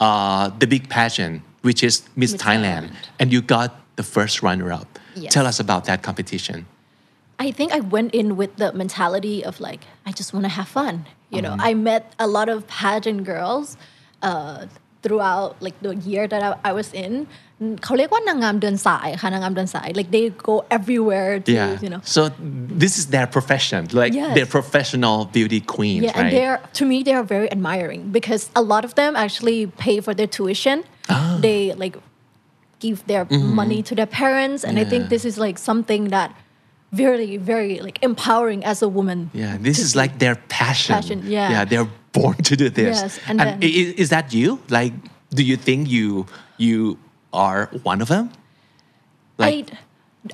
[0.00, 2.88] uh, the big passion, which is Miss, Miss Thailand.
[2.90, 2.94] Thailand.
[3.20, 4.98] and you got the first runner-up.
[5.14, 5.32] Yes.
[5.34, 6.66] Tell us about that competition.
[7.38, 10.68] I think I went in with the mentality of like I just want to have
[10.68, 11.06] fun.
[11.30, 11.60] You know, Mm-hmm.
[11.70, 13.76] I met a lot of pageant girls
[14.22, 14.66] uh,
[15.02, 17.26] throughout like the year that I, I was in.
[17.83, 21.71] เขาเรียกว่านางงามเดินสายค่ะนางงามเดินสาย like they go everywhere to Yeah.
[21.83, 22.21] you know So
[22.83, 24.31] this is their profession, like Yes.
[24.35, 26.33] they're professional beauty queens, yeah and right?
[26.37, 30.13] they're to me they are very admiring because a lot of them actually pay for
[30.19, 30.77] their tuition
[31.15, 31.37] Ah.
[31.47, 31.95] they like
[32.83, 33.23] give their
[33.61, 35.11] money to their parents and I think Mm-hmm.
[35.11, 35.13] Yeah.
[35.15, 36.29] this is like something that
[37.03, 39.99] very very like empowering as a woman Yeah, this to is do.
[40.01, 40.93] like their passion.
[40.97, 41.49] Passion, yeah.
[41.53, 42.95] Yeah, they're born to do this.
[43.01, 44.47] Yes, and then- i- i- is, that you?
[44.77, 44.93] Like,
[45.37, 46.07] do you think you
[46.67, 46.77] you
[47.32, 48.30] are one of them?
[49.38, 49.70] Like,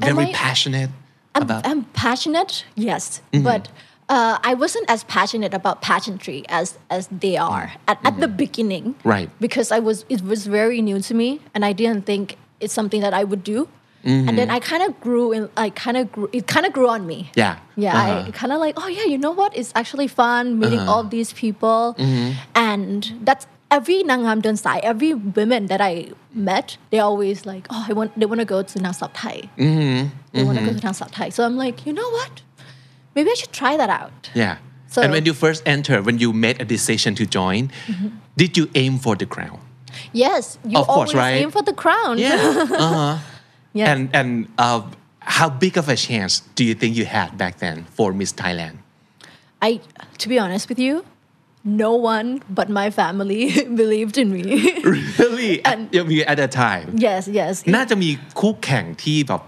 [0.01, 0.91] I, very I- passionate
[1.35, 1.67] I'm, about.
[1.67, 3.45] I'm passionate, yes, Mm-hmm.
[3.45, 3.69] but
[4.09, 8.95] uh, I wasn't as passionate about pageantry as as they are at, at the beginning,
[8.95, 9.09] Mm-hmm.
[9.09, 9.31] Right.
[9.41, 13.01] Because I was it was very new to me, and I didn't think it's something
[13.01, 13.69] that I would do.
[14.07, 15.49] And then I kind of grew in.
[15.57, 16.29] I kind of grew.
[16.31, 17.21] It kind of grew on me.
[17.33, 17.41] Mm-hmm.
[17.41, 17.57] Yeah.
[17.77, 17.97] Yeah.
[17.97, 18.29] Uh-huh.
[18.29, 18.75] I kind of like.
[18.77, 19.05] Oh yeah.
[19.09, 19.57] You know what?
[19.57, 22.37] It's actually fun meeting all these people, Mm-hmm.
[22.55, 24.79] and that's every nangam dun sai.
[24.91, 25.93] Every women that I
[26.33, 27.67] met, they always like.
[27.71, 28.19] Oh, I want.
[28.19, 29.37] They want to go to Nang Sao Thai.
[29.59, 30.09] Mm-hmm.
[30.33, 31.29] They want to go to Nang Sao Thai.
[31.39, 32.43] So I'm like, you know what?
[33.15, 34.31] Maybe I should try that out.
[34.35, 34.57] yeah.
[34.95, 38.09] So- and when you first entered, when you made a decision to join, Mm-hmm.
[38.37, 39.59] did you aim for the crown?
[40.13, 41.43] Yes, you Of course, always right?
[41.43, 42.19] aim for the crown.
[42.19, 42.37] Yeah.
[42.87, 43.19] uh-huh.
[43.75, 43.89] Yes.
[43.91, 44.83] And and uh,
[45.39, 48.79] how big of a chance do you think you had back then for Miss Thailand?
[49.63, 49.81] I,
[50.19, 51.03] to be honest with you,
[51.84, 53.44] no one but my family
[53.82, 54.44] believed in me.
[54.96, 55.52] Really?
[55.66, 56.86] At, And- I mean, at that time.
[57.08, 57.54] yes, yes.
[57.76, 58.10] น่าจะมี
[58.40, 59.42] คู่แข่งที่แบบ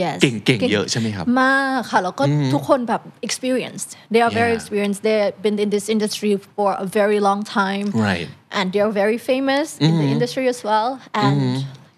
[0.00, 4.58] yes เก่งๆเยอะใช่ไหมครับ มากค่ะแล้วก็ทุกคนแบบ experienced they are very Yeah.
[4.60, 8.28] experienced they've been in this industry for a very long time Right.
[8.58, 10.88] and they're very famous in the industry as well
[11.24, 11.36] and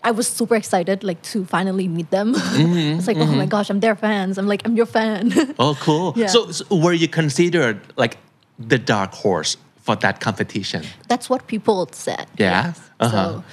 [0.08, 2.28] I was super excited like to finally meet them
[2.98, 5.22] it's like oh my gosh I'm their fans I'm like I'm your fan
[5.64, 6.06] Oh, cool.
[6.22, 6.30] Yeah.
[6.34, 8.14] So, so were you considered like
[8.59, 10.83] the dark horse for that competition?
[11.07, 12.65] that's what people said Yeah?
[12.67, 12.81] yes.
[12.99, 13.31] Uh-huh.
[13.31, 13.43] so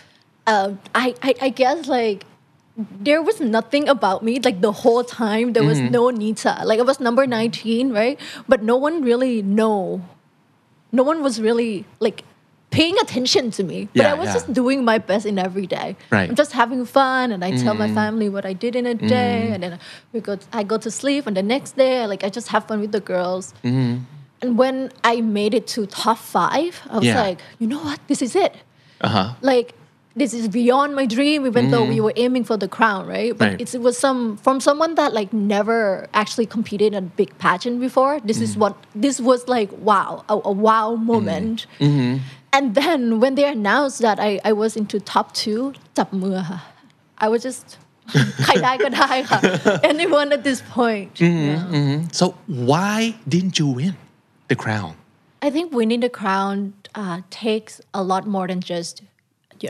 [0.46, 2.24] uh, I, I I guess like
[3.08, 5.92] there was nothing about me like the whole time there was Mm-hmm.
[5.92, 10.00] no Nita like I was number 19 right but no one really know
[10.90, 12.24] no one was really like
[12.70, 14.32] paying attention to me but Yeah, I was yeah.
[14.38, 16.22] just doing my best in every day Right.
[16.22, 16.30] Mm-hmm.
[16.30, 19.50] I'm just having fun and I tell my family what I did in a day
[19.52, 19.78] and then
[20.12, 22.80] we go I go to sleep and the next day like I just have fun
[22.80, 24.04] with the girls Mm-hmm.
[24.41, 24.75] and when
[25.12, 27.21] I made it to top five I was Yeah.
[27.27, 28.53] like you know what this is it
[29.05, 29.27] Uh huh.
[29.53, 29.67] like
[30.21, 33.45] this is beyond my dream even though we were aiming for the crown right but
[33.49, 33.62] Right.
[33.62, 35.79] it's, it was some from someone that like never
[36.21, 38.73] actually competed in a big pageant before this is what
[39.05, 41.57] this was like wow a, a wow moment
[42.55, 45.62] and then when they announced that I, I was into top two
[45.97, 46.60] จับมือค่ะ
[47.25, 47.65] I was just
[48.43, 49.39] ใครได้ก็ได้ค่ะ
[49.91, 51.99] anyone at this point Yeah.
[52.19, 52.25] So
[52.71, 52.97] why
[53.33, 53.93] didn't you win
[54.52, 54.94] the crown?
[55.40, 59.02] I think winning the crown uh, takes a lot more than just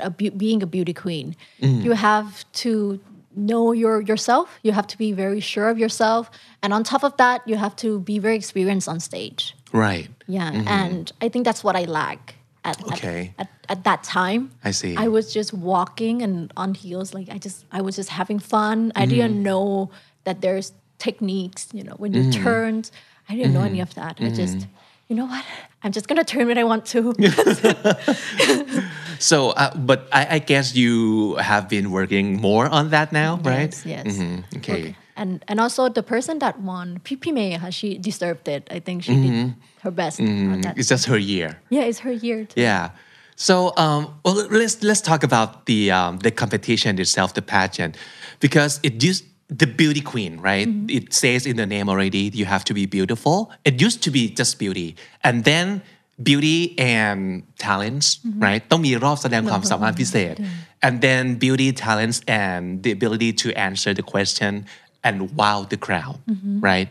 [0.01, 1.37] a beau- being a beauty queen.
[1.61, 1.83] Mm.
[1.85, 3.01] You have to
[3.35, 4.47] know your yourself.
[4.63, 6.31] You have to be very sure of yourself,
[6.63, 9.55] and on top of that, you have to be very experienced on stage.
[9.73, 10.09] Right.
[10.27, 10.69] Yeah, mm-hmm.
[10.69, 12.35] and I think that's what I lack.
[12.65, 13.35] At, at- Okay.
[13.39, 14.95] at, at, that time, I see.
[14.97, 18.93] I was just walking and on heels, like I just I was just having fun.
[18.95, 19.49] I didn't mm.
[19.49, 19.91] know
[20.25, 22.33] that there's techniques, you know, when you mm.
[22.45, 22.91] turned.
[23.29, 24.19] I didn't know any of that.
[24.21, 24.67] I just,
[25.09, 25.45] you know what?
[25.83, 27.13] I'm just gonna turn when I want to.
[29.23, 33.71] So, uh, but I, I guess you have been working more on that now, right?
[33.71, 34.07] Yes, yes.
[34.19, 34.45] Mhm.
[34.57, 34.97] Okay.
[35.15, 38.67] And and also the person that won, Pipi May, uh, she deserved it.
[38.71, 40.19] I think she did her best.
[40.21, 41.61] It's just her year.
[41.71, 42.47] Yeah, it's her year.
[42.47, 42.61] Too.
[42.61, 42.91] Yeah.
[43.37, 47.97] So, um, well, let's let's talk about the um, the competition itself, the pageant,
[48.41, 49.25] because it used
[49.62, 50.68] the beauty queen, right?
[50.98, 53.38] It says in the name already, you have to be beautiful.
[53.70, 54.90] It used to be just beauty,
[55.28, 55.68] and then
[56.30, 56.60] beauty
[56.96, 57.20] and
[57.68, 58.08] talents,
[58.46, 58.62] right?
[58.72, 60.36] ต้องมีรอบแสดงความสามารถพิเศษ
[60.88, 64.52] and then beauty, talents, and the ability to answer the question
[65.08, 66.18] and wow the crowd
[66.70, 66.90] right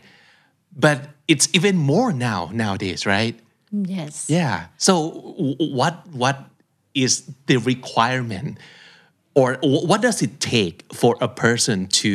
[0.85, 0.97] but
[1.31, 3.35] it's even more now nowadays right
[3.95, 4.13] Yes.
[4.37, 4.55] yeah
[4.87, 4.93] so
[5.49, 6.37] w- what what
[7.05, 7.11] is
[7.49, 8.49] the requirement
[9.39, 12.11] or wh- what does it take for a person to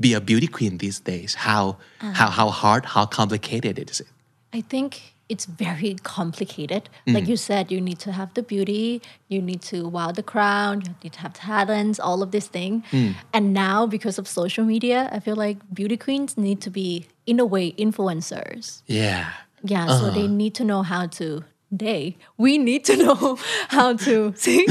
[0.00, 2.12] be a beauty queen these days how uh-huh.
[2.12, 4.08] how how hard how complicated is it
[4.52, 6.88] I think it's very complicated.
[7.06, 7.14] Mm.
[7.14, 10.86] Like you said, you need to have the beauty, you need to wow the crowd,
[10.86, 12.82] you need to have talents, all of this thing.
[12.90, 13.14] Mm.
[13.32, 17.38] And now, because of social media, I feel like beauty queens need to be, in
[17.40, 18.82] a way, influencers.
[18.86, 19.32] yeah
[19.62, 20.42] Yeah, so they uh-huh.
[20.42, 21.44] need to know how to.
[21.70, 24.66] They, we need to know how to see.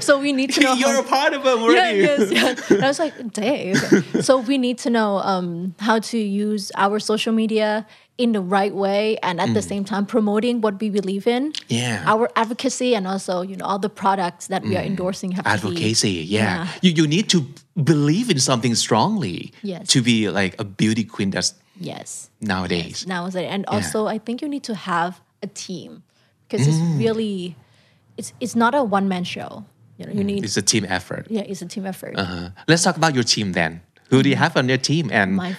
[0.00, 0.74] So we need to know.
[0.74, 2.70] you're how, a part of them yeah, already yes, yes.
[2.70, 3.72] And I was like, day.
[3.74, 4.20] Okay.
[4.20, 7.86] So we need to know um, how to use our social media
[8.18, 11.52] in the right way and at the same time promoting what we believe in.
[11.68, 12.04] Yeah.
[12.06, 16.10] Our advocacy and also, you know, all the products that we are endorsing have advocacy
[16.10, 16.68] yeah, Yeah.
[16.82, 17.46] You, you need to
[17.82, 19.88] believe in something strongly Yes.
[19.88, 22.28] to be like a beauty queen that's Yes.
[22.42, 23.44] nowadays Now is it.
[23.46, 26.02] And also I think you need to have a team
[26.51, 26.97] because it's Mm.
[27.03, 27.33] really
[28.19, 29.51] it's it's not a one man show.
[29.99, 32.13] You know, you need it's a team effort yeah, it's a team effort.
[32.23, 32.49] Uh-huh.
[32.69, 33.71] let's talk about your team then
[34.09, 35.51] who do you have on your team and My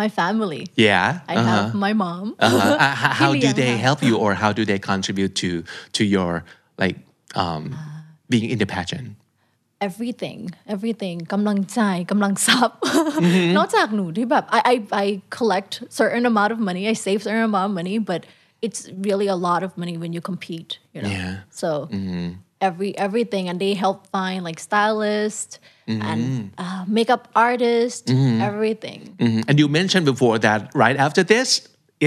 [0.00, 0.62] my family.
[0.88, 1.48] yeah I uh-huh.
[1.54, 2.26] have my mom.
[2.38, 2.56] Uh-huh.
[2.84, 5.50] Uh, how, how do Kilian theyค่ะ help you or how do they contribute to
[5.96, 6.30] to your
[6.82, 6.96] like
[7.42, 7.62] um,
[8.32, 9.08] being in the pageant
[9.86, 10.40] everything
[10.74, 12.76] everything กำลังใจกำลังทรัพย์
[13.56, 15.06] นอกจากหนูที่แบบ I, I I
[15.38, 18.20] collect certain amount of money I save certain amount of money but
[18.65, 21.09] it's really a lot of money when you compete you know?
[21.17, 21.33] Yeah.
[21.61, 21.69] so
[22.67, 28.09] every everything and they help find like stylist and uh, makeup artist
[28.49, 29.01] everything.
[29.19, 29.43] Mhm.
[29.47, 31.49] and you mentioned before that right after this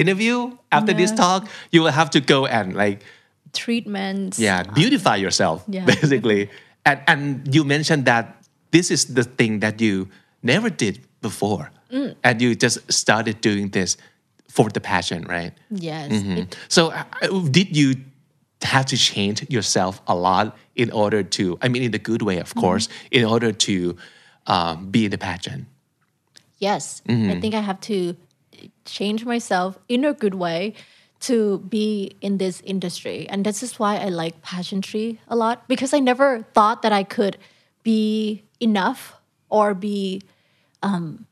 [0.02, 0.36] interview
[0.78, 1.40] after this talk
[1.72, 2.98] you will have to go and like
[3.52, 4.38] treatments.
[4.38, 5.84] Yeah beautify yourself Yeah.
[5.84, 6.50] basically.
[6.84, 8.24] And and you mentioned that
[8.70, 10.08] this is the thing that you
[10.42, 11.70] never did before.
[11.88, 12.12] Mm.
[12.22, 13.96] and you just started doing this
[14.48, 15.52] for the passion right?
[15.70, 16.12] Yes.
[16.12, 16.50] Mm-hmm.
[16.68, 17.04] so uh,
[17.50, 17.96] did you
[18.62, 22.38] have to change yourself a lot in order to i mean in the good way
[22.38, 23.96] of course in order to
[24.48, 25.66] um, be in the pageant
[26.58, 28.16] Yes, I think I have to
[28.84, 30.74] change myself in a good way
[31.20, 33.28] to be in this industry.
[33.28, 37.04] And this is why I like pageantry a lot because I never thought that I
[37.04, 37.38] could
[37.84, 39.14] be enough
[39.48, 40.22] or be
[40.82, 41.26] um,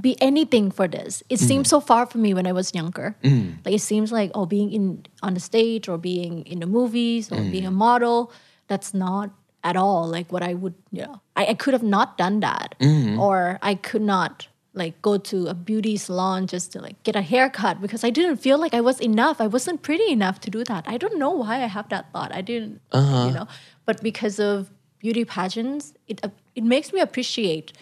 [0.00, 1.22] be anything for this.
[1.28, 1.68] It seemed mm.
[1.68, 3.16] so far from me when I was younger.
[3.22, 3.64] Mm.
[3.64, 7.32] Like it seems like oh being in on the stage or being in the movies
[7.32, 7.74] or being a mm.
[7.74, 8.32] model,
[8.68, 9.30] that's not
[9.64, 11.20] at all like what I would, you know.
[11.36, 12.74] I, I could have not done that.
[13.18, 17.22] Or I could not like go to a beauty salon just to like get a
[17.22, 19.40] haircut because I didn't feel like I was enough.
[19.40, 20.84] I wasn't pretty enough to do that.
[20.86, 22.34] I don't know why I have that thought.
[22.34, 23.30] I didn't, you uh-huh.
[23.30, 23.48] know.
[23.84, 27.72] But because of beauty pageants, it uh, it makes me appreciate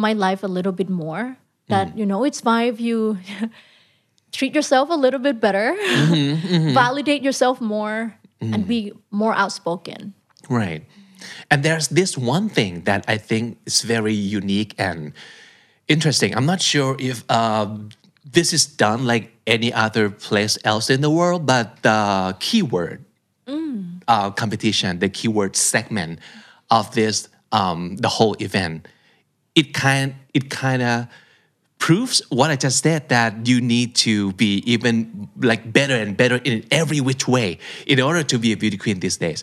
[0.00, 1.36] my life a little bit more.
[1.68, 3.18] That you know, it's fine if you
[4.32, 5.76] treat yourself a little bit better,
[6.74, 10.14] validate yourself more, and be more outspoken.
[10.48, 10.82] Right.
[11.48, 15.12] And there's this one thing that I think is very unique and
[15.86, 16.34] interesting.
[16.34, 17.90] I'm not sure if um,
[18.26, 23.04] this is done like any other place else in the world, but the keyword
[24.10, 26.18] uh, competition, the keyword segment
[26.68, 28.88] of this, um, the whole event,
[29.54, 31.06] it kind it kind of
[31.78, 36.36] proves what I just said that you need to be even like better and better
[36.44, 39.42] in every which way in order to be a beauty queen these days.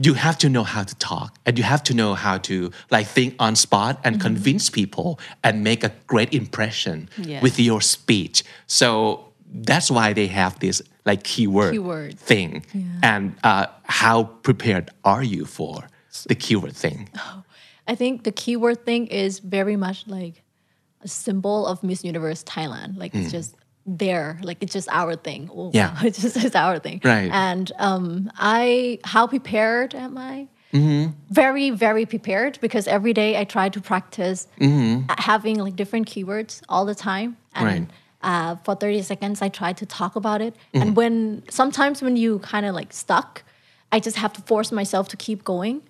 [0.00, 3.06] You have to know how to talk and you have to know how to like
[3.06, 7.40] think on spot and convince people and make a great impression Yeah.
[7.40, 8.44] with your speech.
[8.66, 12.18] So that's why they have this like keyword, Keyword.
[12.18, 12.64] thing.
[13.02, 15.88] And uh, how prepared are you for
[16.28, 17.08] the keyword thing?
[17.88, 20.42] I think the keyword thing is very much like
[21.02, 22.98] a symbol of Miss Universe Thailand.
[22.98, 23.54] Like it's just
[23.86, 25.48] there, like it's just our thing.
[25.54, 25.96] Oh, Yeah.
[26.02, 27.00] it's just it's our thing.
[27.02, 27.30] Right.
[27.32, 30.48] And um, I, how prepared am I?
[31.30, 34.46] Very, very prepared because every day I try to practice
[35.18, 37.36] having like different keywords all the time.
[37.54, 37.86] And Right.
[38.22, 40.54] uh, for 30 seconds, I try to talk about it.
[40.74, 43.42] And when sometimes when you kind of like stuck,
[43.90, 45.80] I just have to force myself to keep going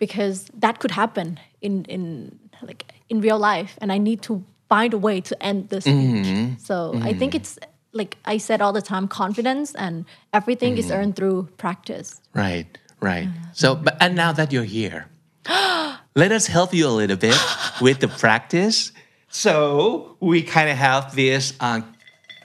[0.00, 4.92] because that could happen in in like in real life and i need to find
[4.92, 7.58] a way to end the speech so i think it's
[7.92, 12.20] like i said all the time confidence and everything is earned through practice.
[12.34, 12.66] Right,
[13.00, 13.28] right.
[13.52, 15.06] So, but and now that you're here,
[16.14, 17.36] let us help you a little bit
[17.80, 18.92] with the practice.
[19.28, 21.82] So we kind of have this uh,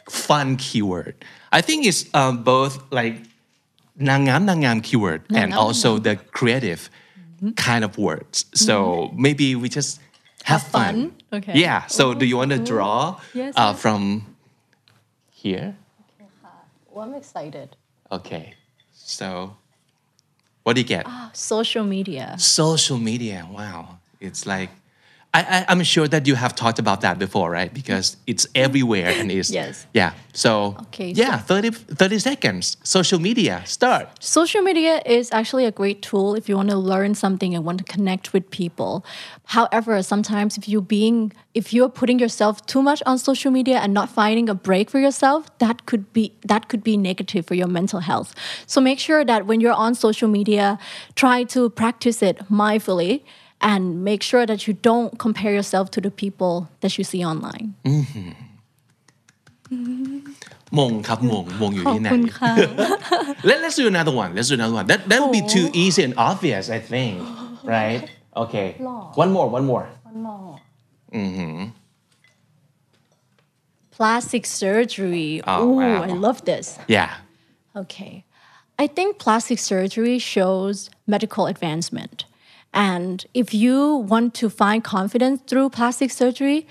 [0.10, 1.16] fun keyword.
[1.52, 3.22] I think it's um, both like
[4.00, 6.90] nangam nangam keyword and also the creative
[7.46, 7.54] Mm-hmm.
[7.56, 8.46] kind of words.
[8.56, 9.22] So mm-hmm.
[9.22, 10.02] maybe we just
[10.44, 10.94] have, Have fun.
[10.94, 11.42] fun?
[11.42, 11.60] Okay.
[11.60, 11.86] Yeah.
[11.86, 12.66] So do you want to mm-hmm.
[12.66, 13.82] draw Yes, uh, yes.
[13.82, 14.36] from
[15.30, 15.76] here?
[16.20, 16.48] Uh,
[16.90, 17.76] well, I'm excited.
[18.12, 18.56] Okay.
[18.94, 19.56] So
[20.64, 21.06] what do you get?
[21.06, 22.36] Ah, social media.
[22.40, 23.48] Social media.
[23.52, 24.00] Wow.
[24.20, 24.72] It's like
[25.36, 27.74] I, I I'm sure that you have talked about that before, right?
[27.74, 29.86] Because it's everywhere and it's Yes.
[29.94, 30.14] Yeah.
[30.34, 32.78] So Okay, Yeah, 30, 30 seconds.
[32.84, 33.62] Social media.
[33.66, 34.24] Start.
[34.24, 37.80] Social media is actually a great tool if you want to learn something and want
[37.80, 39.06] to connect with people.
[39.46, 43.94] However, sometimes if you being if you're putting yourself too much on social media and
[43.94, 47.68] not finding a break for yourself, that could be that could be negative for your
[47.68, 48.34] mental health.
[48.68, 50.80] So make sure that when you're on social media,
[51.16, 53.24] try to practice it mindfully
[53.71, 57.69] and make sure that you don't compare yourself to the people that you see online.
[60.79, 62.53] มงครับมงมงอยู่ที่ไหน ขอบคุณค่ะ
[63.49, 64.31] Let, let's do another one.
[64.37, 64.87] Let's do another one.
[64.91, 67.15] That that would be too easy and obvious, I think.
[67.75, 68.03] Right?
[68.43, 68.69] Okay.
[69.23, 69.87] One more, one more.
[73.91, 75.43] Plastic surgery.
[75.47, 76.03] Oh, Ooh, wow.
[76.03, 76.67] I love this.
[76.97, 77.11] Yeah.
[77.83, 78.25] Okay.
[78.79, 80.77] I think plastic surgery shows
[81.15, 82.25] medical advancement.
[82.76, 86.68] And if you want to find confidence through plastic surgery,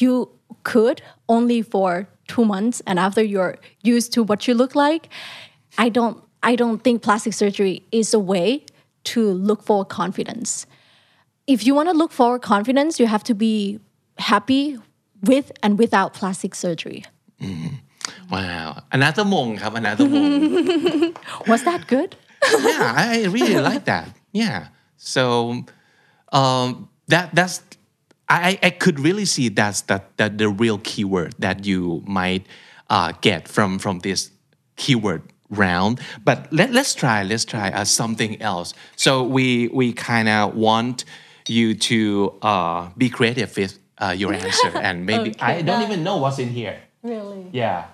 [0.00, 0.28] you
[0.64, 2.82] could only for two months.
[2.84, 5.08] And after you're used to what you look like,
[5.78, 8.66] I don't, I don't think plastic surgery is a way
[9.04, 10.66] to look for confidence.
[11.46, 13.78] If you want to look for confidence, you have to be
[14.18, 14.78] happy
[15.22, 17.04] with and without plastic surgery.
[17.40, 17.74] Mm.
[18.32, 18.82] Wow.
[18.90, 21.16] Another mong, another mong.
[21.48, 22.16] Was that good?
[22.42, 24.08] yeah, I really like that.
[24.32, 24.68] Yeah.
[24.96, 25.64] So
[26.32, 27.62] um, that that's
[28.28, 32.46] I I- could really see that's that that the real keyword that you might
[32.90, 34.30] uh, get from from this
[34.76, 36.00] keyword round.
[36.24, 38.74] But let let's try let's try uh, something else.
[38.96, 41.04] So we we kind of want
[41.48, 46.16] you to uh, be creative with uh, your answer and maybe I don't even know
[46.16, 46.80] what's in here.
[47.02, 47.46] Really?
[47.52, 47.86] Yeah.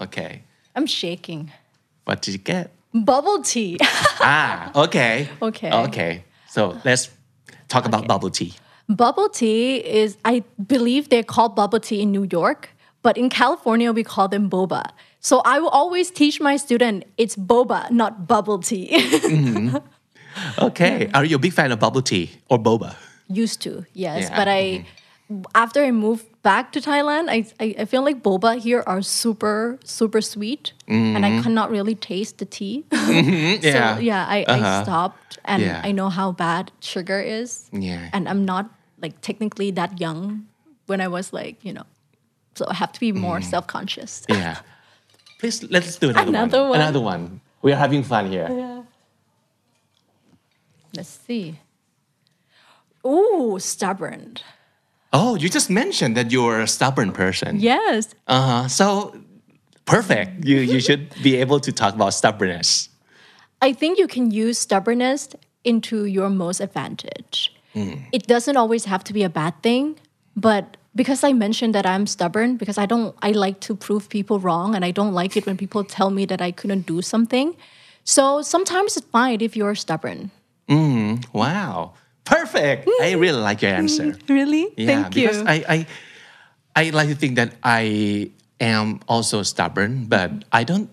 [0.00, 0.42] Okay.
[0.74, 1.52] I'm shaking.
[2.04, 2.73] What did you get?
[2.94, 3.76] Bubble tea.
[4.20, 5.28] ah, okay.
[5.42, 5.70] Okay.
[5.72, 6.24] Okay.
[6.48, 7.10] So let's
[7.68, 8.54] talk about bubble tea.
[8.88, 12.68] bubble tea is, I believe they're called bubble tea in New York,
[13.02, 14.84] but in California we call them boba.
[15.20, 18.88] So I will always teach my student it's boba, not bubble tea.
[20.58, 21.08] Okay.
[21.14, 22.96] Are you a big fan of bubble tea or boba?
[23.28, 24.36] Used to, yes, Yeah.
[24.36, 24.84] but I.
[25.54, 29.78] After I moved back to Thailand, I, I, I feel like boba here are super,
[29.84, 32.84] super sweet, and I cannot really taste the tea.
[32.92, 33.96] Yeah.
[33.96, 34.82] So yeah, I, I Uh-huh.
[34.84, 35.80] stopped and Yeah.
[35.82, 37.68] I know how bad sugar is.
[37.72, 38.10] Yeah.
[38.12, 38.70] And I'm not
[39.02, 40.46] like technically that young
[40.86, 41.86] when I was like, you know,
[42.54, 43.44] so I have to be more Mm.
[43.50, 44.12] self-conscious.
[44.28, 44.60] Yeah.
[45.40, 46.70] Please let's do another, Another one.
[46.70, 46.80] one.
[46.80, 47.40] Another one.
[47.62, 48.48] We are having fun here.
[48.52, 48.82] Yeah.
[50.96, 51.58] Let's see.
[53.04, 54.36] Ooh, stubborn.
[55.16, 57.60] Oh, you just mentioned that you're a stubborn person.
[57.60, 58.14] Yes.
[58.26, 58.66] Uh-huh.
[58.66, 59.14] So
[59.86, 60.44] perfect.
[60.44, 62.90] You you should be able to talk about stubbornness.
[63.62, 65.28] I think you can use stubbornness
[65.62, 67.54] into your most advantage.
[68.12, 69.98] It doesn't always have to be a bad thing,
[70.36, 74.38] but because I mentioned that I'm stubborn, because I don't, I like to prove people
[74.38, 77.56] wrong, and I don't like it when people tell me that I couldn't do something.
[78.04, 80.30] So sometimes it's fine if you're stubborn.
[81.32, 81.94] Wow.
[82.24, 82.88] Perfect.
[83.00, 84.16] I really like your answer.
[84.28, 84.72] Really?
[84.76, 85.86] Yeah, because I, I
[86.76, 90.90] I like to think that I am also stubborn, but I don't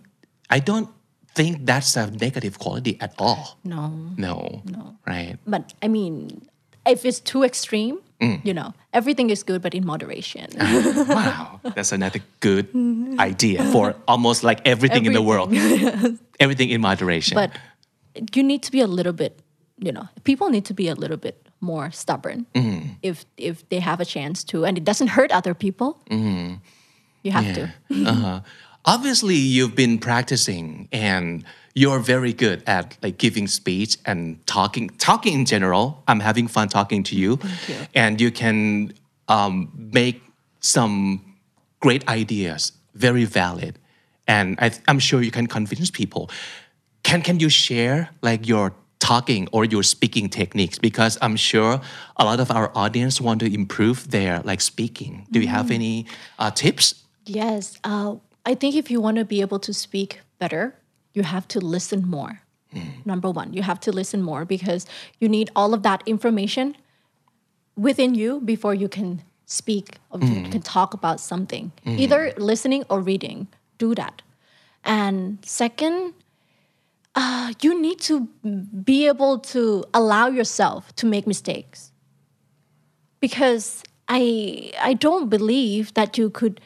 [0.49, 0.89] I don't
[1.33, 3.57] think that's a negative quality at all.
[3.63, 3.87] no.
[4.17, 4.61] No.
[4.65, 4.95] No.
[5.07, 5.37] Right.
[5.47, 6.47] But I mean,
[6.85, 8.43] if it's too extreme, mm.
[8.45, 10.47] you know, everything is good, but in moderation.
[10.59, 11.71] Ah, wow.
[11.75, 12.67] That's another good
[13.19, 15.53] idea for almost like everything, in the world.
[16.39, 17.35] Everything in moderation.
[17.35, 17.51] but
[18.33, 19.39] you need to be a little bit
[19.81, 22.45] you know people need to be a little bit more stubborn
[23.01, 25.99] if if they have a chance to and it doesn't hurt other people
[27.23, 28.39] you have to uh-huh.
[28.85, 31.43] Obviously, you've been practicing and
[31.75, 34.89] you're very good at like giving speech and talking.
[34.97, 37.75] Talking in general, I'm having fun talking to you, you.
[37.93, 38.93] and you can
[39.27, 40.21] um, make
[40.61, 41.35] some
[41.79, 43.77] great ideas, very valid,
[44.27, 46.31] and I, I'm sure you can convince people.
[47.03, 50.79] Can can you share like your talking or your speaking techniques?
[50.79, 51.81] Because I'm sure
[52.15, 55.27] a lot of our audience want to improve their like speaking.
[55.31, 56.05] Do you have any
[56.39, 57.01] uh, tips?
[57.25, 60.75] yes uh, i think if you want to be able to speak better
[61.13, 62.41] you have to listen more
[63.05, 64.85] number one you have to listen more because
[65.19, 66.75] you need all of that information
[67.75, 73.01] within you before you can speak or you can talk about something either listening or
[73.01, 73.47] reading
[73.77, 74.21] do that
[74.85, 76.13] and second
[77.15, 78.27] uh, you need to
[78.83, 81.91] be able to allow yourself to make mistakes
[83.19, 86.61] because I I don't believe that you could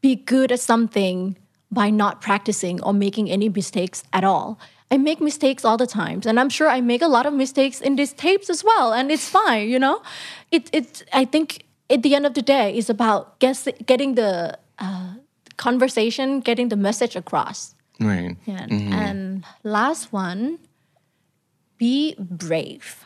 [0.00, 1.36] be good at something
[1.70, 4.58] by not practicing or making any mistakes at all.
[4.90, 7.80] I make mistakes all the times, and I'm sure I make a lot of mistakes
[7.80, 10.02] in these tapes as well, and it's fine, you know.
[10.50, 14.58] It it I think at the end of the day, it's about guess, getting the
[14.78, 15.14] uh,
[15.56, 17.74] conversation, getting the message across.
[18.00, 18.66] Right Yeah.
[18.70, 20.58] And last one,
[21.78, 23.04] be brave.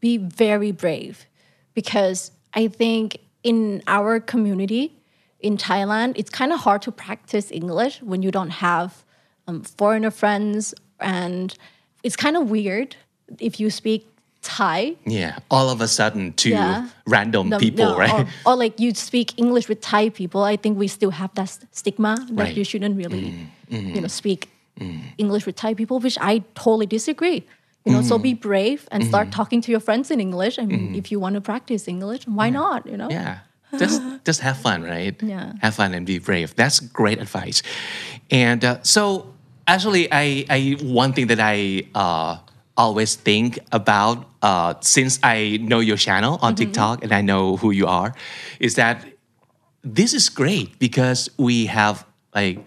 [0.00, 1.26] Be very brave.
[1.74, 4.92] Because I think in our community
[5.40, 9.04] in Thailand, it's kind of hard to practice English when you don't have
[9.46, 10.74] um, foreigner friends.
[11.00, 11.54] And
[12.02, 12.96] it's kind of weird
[13.38, 14.06] if you speak
[14.40, 16.88] Thai yeah all of a sudden to Yeah.
[17.06, 18.12] random the- people no, right
[18.46, 21.50] Or, or like you speak English with Thai people, I think we still have that
[21.72, 22.48] stigma that Right.
[22.48, 22.58] Mm-hmm.
[22.58, 23.34] you shouldn't really,
[23.70, 24.48] you know, speak
[25.18, 27.44] English with Thai people, which I totally disagree.
[27.84, 28.08] You know, Mm-hmm.
[28.08, 30.58] so be brave and start talking to your friends in English.
[30.58, 32.86] I mean, if you want to practice English, why not?
[32.86, 33.08] You know?
[33.10, 33.38] Yeah.
[33.78, 35.16] Just just have fun, right?
[35.22, 35.52] Yeah.
[35.60, 36.54] Have fun and be brave.
[36.54, 37.62] That's great advice.
[38.30, 39.32] And uh, so
[39.66, 42.38] actually I I one thing that I uh,
[42.76, 47.70] always think about uh, since I know your channel on TikTok and I know who
[47.72, 48.14] you are
[48.60, 49.04] is that
[49.82, 52.04] this is great because we have
[52.34, 52.58] like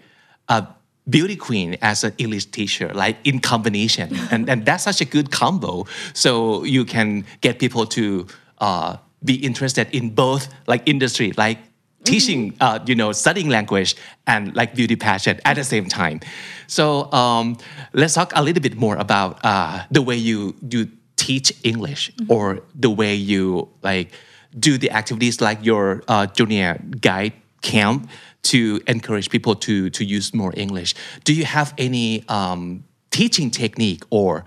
[0.48, 0.66] a
[1.08, 4.16] beauty queen as an English teacher, like in combination.
[4.30, 5.86] and, and that's such a good combo.
[6.14, 8.26] So you can get people to
[8.58, 11.58] uh, be interested in both like industry, like
[12.04, 13.94] teaching, uh, you know, studying language
[14.26, 16.20] and like beauty passion at the same time.
[16.66, 17.58] So um,
[17.92, 22.60] let's talk a little bit more about uh, the way you you teach English or
[22.74, 24.10] the way you like
[24.58, 27.32] do the activities like your uh, junior guide
[27.62, 28.08] camp
[28.42, 30.94] to encourage people to to use more English.
[31.24, 34.44] Do you have any um, teaching technique or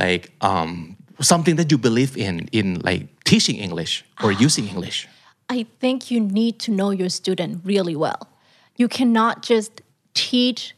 [0.00, 5.08] like um, something that you believe in in like teaching English or using English?
[5.48, 8.28] I think you need to know your student really well.
[8.76, 9.82] You cannot just
[10.14, 10.74] teach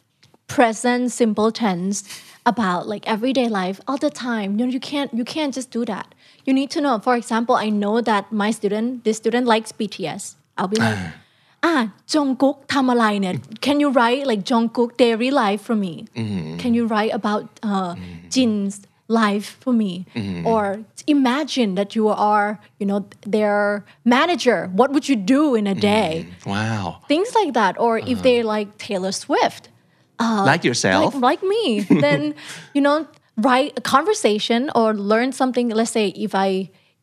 [0.49, 2.05] present simple tense
[2.45, 4.59] about like everyday life all the time.
[4.59, 6.15] You know, you can't you can't just do that.
[6.45, 6.99] You need to know.
[6.99, 10.37] For example, I know that my student, this student likes BTS.
[10.57, 10.97] I'll be like,
[11.72, 15.94] ah, Jungkook ทำอะไรเนี่ย Can you write like Jungkook daily life for me?
[16.62, 17.92] Can you write about uh,
[18.34, 18.76] Jin's
[19.22, 19.92] life for me?
[20.52, 20.64] Or
[21.18, 23.00] imagine that you are, you know,
[23.36, 23.60] their
[24.16, 24.60] manager.
[24.80, 26.12] What would you do in a day?
[26.54, 27.74] Wow, Things like that.
[27.86, 29.64] Or if they like Taylor Swift,
[30.52, 31.14] like yourself.
[31.16, 31.64] like, like me,
[32.06, 32.22] then
[32.76, 32.96] you know,
[33.48, 35.66] write a conversation or learn something.
[35.80, 36.50] Let's say if I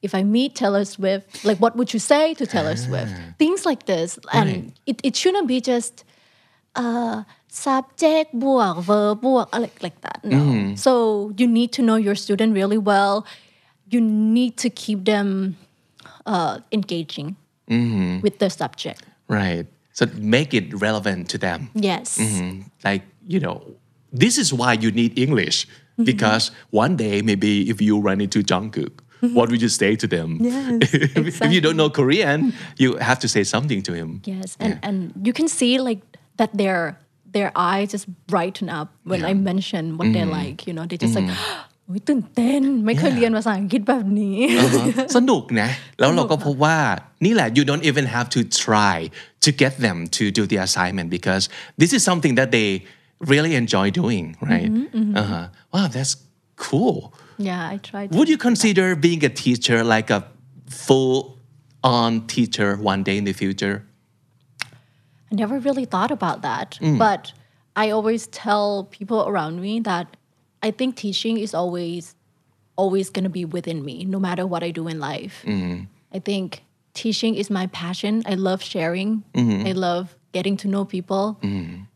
[0.03, 3.13] if I meet Taylor Swift, like what would you say to Taylor Swift?
[3.39, 6.05] Things like this, and it, it shouldn't be just
[6.83, 7.17] uh,
[7.67, 10.19] subject บวก verb บวก like like that.
[10.35, 10.41] No.
[10.85, 10.93] So
[11.41, 13.15] you need to know your student really well.
[13.93, 14.01] You
[14.39, 15.29] need to keep them
[16.33, 17.29] uh, engaging
[18.25, 19.03] with the subject.
[19.41, 19.67] right.
[19.99, 20.03] So
[20.37, 21.59] make it relevant to them.
[21.91, 22.07] Yes.
[22.19, 22.55] Mm,
[22.89, 23.03] like
[23.33, 23.57] you know
[24.23, 26.05] this is why you need english Mm-hmm.
[26.13, 26.45] because
[26.85, 28.95] one day maybe if you run into jungkook
[29.39, 30.95] what would you say to them Yes,
[31.45, 32.39] if you don't know korean
[32.83, 36.03] you have to say something to him Yes, and and you can see like
[36.41, 36.81] that their
[37.37, 40.59] their eyes just brighten up when I mention what they like.
[40.69, 41.29] You know, they just like
[41.89, 44.39] อุ๊ยตื่นเต้นไม่เคย Yeah.เรียนภาษาอังกฤษแบบนี้
[45.17, 45.69] สนุกนะ
[45.99, 46.77] แล้วเราก็พบว่า
[47.25, 48.97] นี่แหละ you don't even have to try
[49.45, 51.43] to get them to do the assignment because
[51.81, 52.69] this is something that they
[53.33, 54.71] really enjoy doing right
[55.21, 55.45] Uh-huh.
[55.75, 56.15] wow that's
[56.67, 56.99] cool
[57.38, 58.14] yeah, I tried.
[58.16, 60.26] would you consider being a teacher like a
[60.70, 61.40] full
[61.84, 63.84] on teacher one day in the future
[65.32, 67.00] I never really thought about that, Mm.
[67.00, 67.34] but
[67.76, 70.16] I always tell people around me that
[70.62, 72.16] I think teaching is always
[72.76, 75.44] always going to be within me no matter what I do in life.
[75.46, 75.84] Mm-hmm.
[76.14, 76.64] I think
[76.94, 78.24] teaching is my passion.
[78.26, 79.24] I love sharing.
[79.36, 79.68] Mm-hmm.
[79.68, 81.38] I love getting to know people.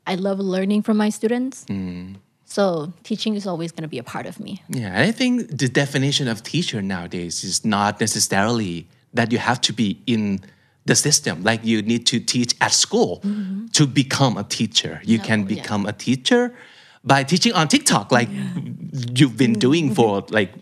[0.05, 1.65] I love learning from my students.
[1.65, 2.15] Mm-hmm.
[2.49, 4.63] So teaching is always going to be a part of me.
[4.69, 9.59] Yeah, and I think the definition of teacher nowadays is not necessarily that you have
[9.61, 10.39] to be in
[10.85, 11.43] the system.
[11.43, 13.67] Like you need to teach at school mm-hmm.
[13.73, 15.01] to become a teacher.
[15.03, 15.61] You can oh, yeah.
[15.61, 16.55] become a teacher
[17.03, 19.59] by teaching on TikTok, like you've been mm-hmm.
[19.59, 20.33] doing for mm-hmm.
[20.33, 20.53] like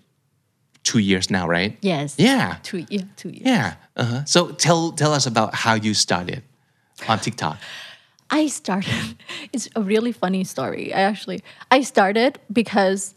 [0.84, 1.78] two years now, right?
[1.82, 2.16] Yes.
[2.18, 2.58] Yeah.
[2.64, 3.46] Two, yeah, two years.
[3.46, 3.76] Yeah.
[3.96, 4.26] Uh-huh.
[4.26, 6.44] So tell tell us about how you started
[7.08, 7.58] on TikTok.
[8.30, 9.18] I started,
[9.54, 10.94] it's a really funny story.
[10.94, 13.16] I actually, I started because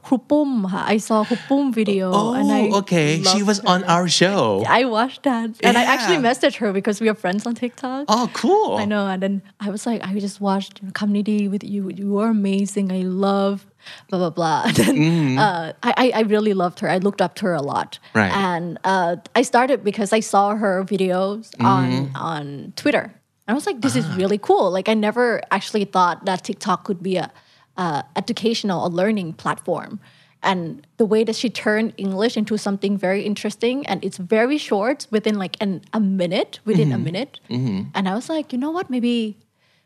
[0.00, 3.22] Krupum, I saw Krupum video Oh, and I Oh okay.
[3.22, 3.68] She was her.
[3.68, 4.62] on our show.
[4.68, 8.04] I watched that and I actually messaged her because we are friends on TikTok.
[8.08, 8.76] Oh, cool.
[8.76, 11.88] I know, and then I was like, I just watched Community with you.
[11.88, 12.92] You are amazing.
[12.92, 13.66] I love
[14.08, 14.62] blah blah blah.
[14.66, 16.90] And then uh, I I I really loved her.
[16.90, 17.98] I looked up to her a lot.
[18.12, 18.32] Right.
[18.32, 23.15] And uh, I started because I saw her videos on on Twitter.
[23.46, 24.16] And I was like, this is ah.
[24.16, 24.70] really cool.
[24.70, 27.30] Like I never actually thought that TikTok could be a
[27.76, 30.00] uh, educational a learning platform.
[30.42, 35.06] And the way that she turned English into something very interesting, and it's very short,
[35.10, 37.04] within like an, a minute, within a mm-hmm.
[37.04, 37.40] minute.
[37.50, 37.82] Mm-hmm.
[37.94, 38.88] And I was like, you know what?
[38.88, 39.36] Maybe,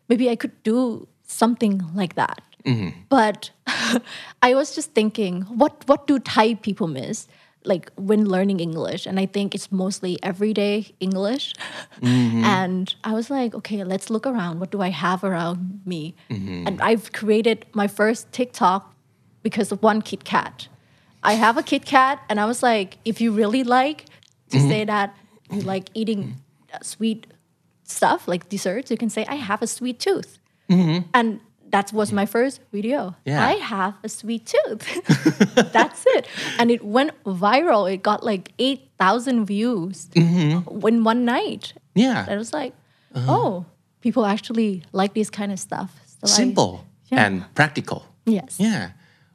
[0.09, 2.43] maybe I could do something like that.
[2.67, 2.91] Mm-hmm.
[3.09, 3.51] But
[4.43, 7.27] I was just thinking, what what do Thai people miss?
[7.65, 11.53] Like when learning English, and I think it's mostly everyday English.
[12.01, 12.43] Mm-hmm.
[12.45, 14.61] And I was like, okay, let's look around.
[14.61, 16.15] What do I have around me?
[16.31, 16.67] Mm-hmm.
[16.67, 18.95] And I've created my first TikTok
[19.43, 20.69] because of one Kit Kat.
[21.23, 24.07] I have a Kit Kat, and I was like, if you really like
[24.49, 24.69] to mm-hmm.
[24.69, 25.15] say that
[25.51, 26.41] you like eating
[26.73, 27.27] uh, sweet
[27.85, 30.39] stuff like desserts, you can say, I have a sweet tooth.
[31.13, 31.41] And
[31.71, 33.15] that was my first video.
[33.25, 33.47] Yeah.
[33.47, 34.85] I have a sweet tooth.
[35.73, 36.27] That's it.
[36.59, 37.91] And it went viral.
[37.93, 41.73] It got like 8,000 views in one night.
[41.95, 42.27] Yeah.
[42.29, 42.75] I was like,
[43.15, 43.65] oh,
[44.01, 45.91] people actually like this kind of stuff.
[46.07, 47.25] So I- Simple Yeah.
[47.27, 48.05] and practical.
[48.27, 48.57] yes.
[48.59, 48.91] Yeah.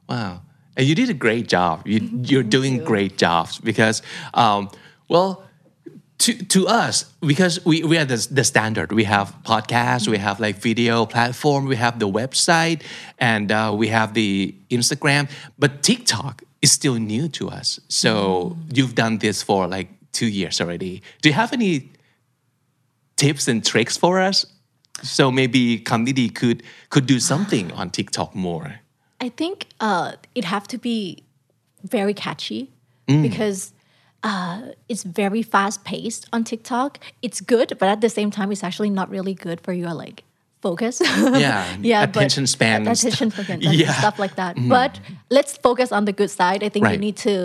[0.08, 0.42] Wow.
[0.76, 1.86] And you did a great job.
[1.86, 4.02] You, you're doing great jobs because,
[4.34, 4.68] um,
[5.08, 5.42] well,
[6.18, 8.92] to, to us, because we, we are the, the standard.
[8.92, 12.82] We have podcasts, we have like video platform, we have the website,
[13.18, 15.28] and uh, we have the Instagram.
[15.58, 17.80] But TikTok is still new to us.
[17.88, 21.02] So you've done this for like two years already.
[21.20, 21.90] Do you have any
[23.16, 24.46] tips and tricks for us?
[25.02, 28.80] So maybe Kamnidi could could do something on TikTok more.
[29.20, 31.24] I think uh, it have to be
[31.84, 32.70] very catchy
[33.08, 33.22] Mm.
[33.22, 33.72] because
[34.25, 34.57] uh,
[34.91, 36.99] it's very fast paced on TikTok.
[37.25, 40.17] It's good, but at the same time, it's actually not really good for your like
[40.65, 40.95] focus.
[41.01, 43.45] Yeah, yeah, but- attention span and attention stuff.
[43.45, 43.87] span, and Yeah.
[43.87, 43.99] Mm-hmm.
[44.01, 44.53] stuff like that.
[44.77, 44.93] But
[45.37, 46.59] let's focus on the good side.
[46.67, 47.07] I think you Right.
[47.07, 47.35] need to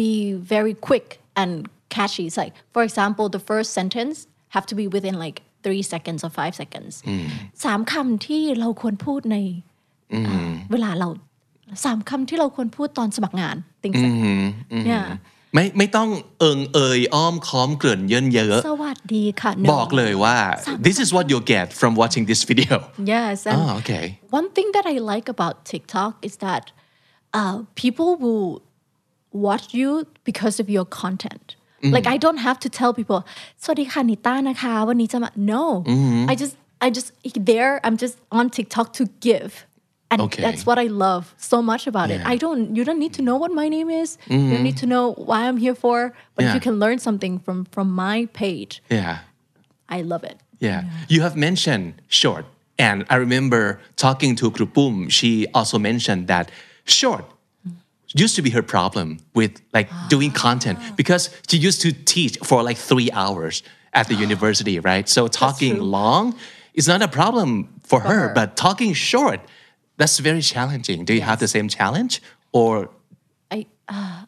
[0.00, 0.10] be
[0.54, 1.06] very quick
[1.40, 1.50] and
[1.96, 2.24] catchy.
[2.28, 4.16] It's like, for example, the first sentence
[4.54, 6.92] have to be within like three seconds or five seconds.
[7.10, 7.26] Mm.
[7.64, 9.36] สามคำที่เราควรพูดใน
[10.72, 11.08] เวลาเรา
[11.84, 14.86] สามคำที่เราควรพูดตอนสมัครงาน things like that.
[14.90, 15.06] yeah
[15.53, 19.67] ไม่ไม่ต้องเอิงเอยอ้อมค้อมเกลื่อนเยินเยอะสวัสดีค่ะ No.
[19.73, 20.37] บอกเลยว่า
[20.87, 22.75] this is what you'll get from watching this video
[23.13, 24.05] yes and oh okay
[24.39, 26.63] one thing that I like about TikTok is that
[27.39, 28.49] uh, people will
[29.47, 29.89] watch you
[30.29, 31.45] because of your content
[31.95, 33.19] like I don't have to tell people
[33.63, 35.63] สวัสดีค่ะนิต้านะคะวันนี้จะมา no
[36.31, 37.09] I just I just
[37.51, 39.51] there I'm just on TikTok to give
[40.11, 40.41] and Okay.
[40.43, 43.37] that's what I love so much about it I don't you don't need to know
[43.37, 44.63] what my name is you don't mm-hmm.
[44.63, 46.53] need to know why I'm here for but if Yeah.
[46.55, 49.17] you can learn something from from my page yeah
[49.97, 50.83] I love it Yeah.
[51.09, 52.45] You have mentioned short.
[52.77, 56.51] And I remember talking to Krupum, she also mentioned that
[56.85, 57.25] short
[58.13, 60.93] used to be her problem with like doing content ah.
[60.95, 65.07] because she used to teach for like three hours at the university, right?
[65.09, 66.35] So talking long
[66.73, 67.49] is not a problem
[67.83, 68.33] for, her, her.
[68.33, 69.39] but talking short,
[69.97, 71.05] that's very challenging.
[71.05, 72.21] Do you have the same challenge
[72.51, 72.89] or
[73.49, 74.25] I uh,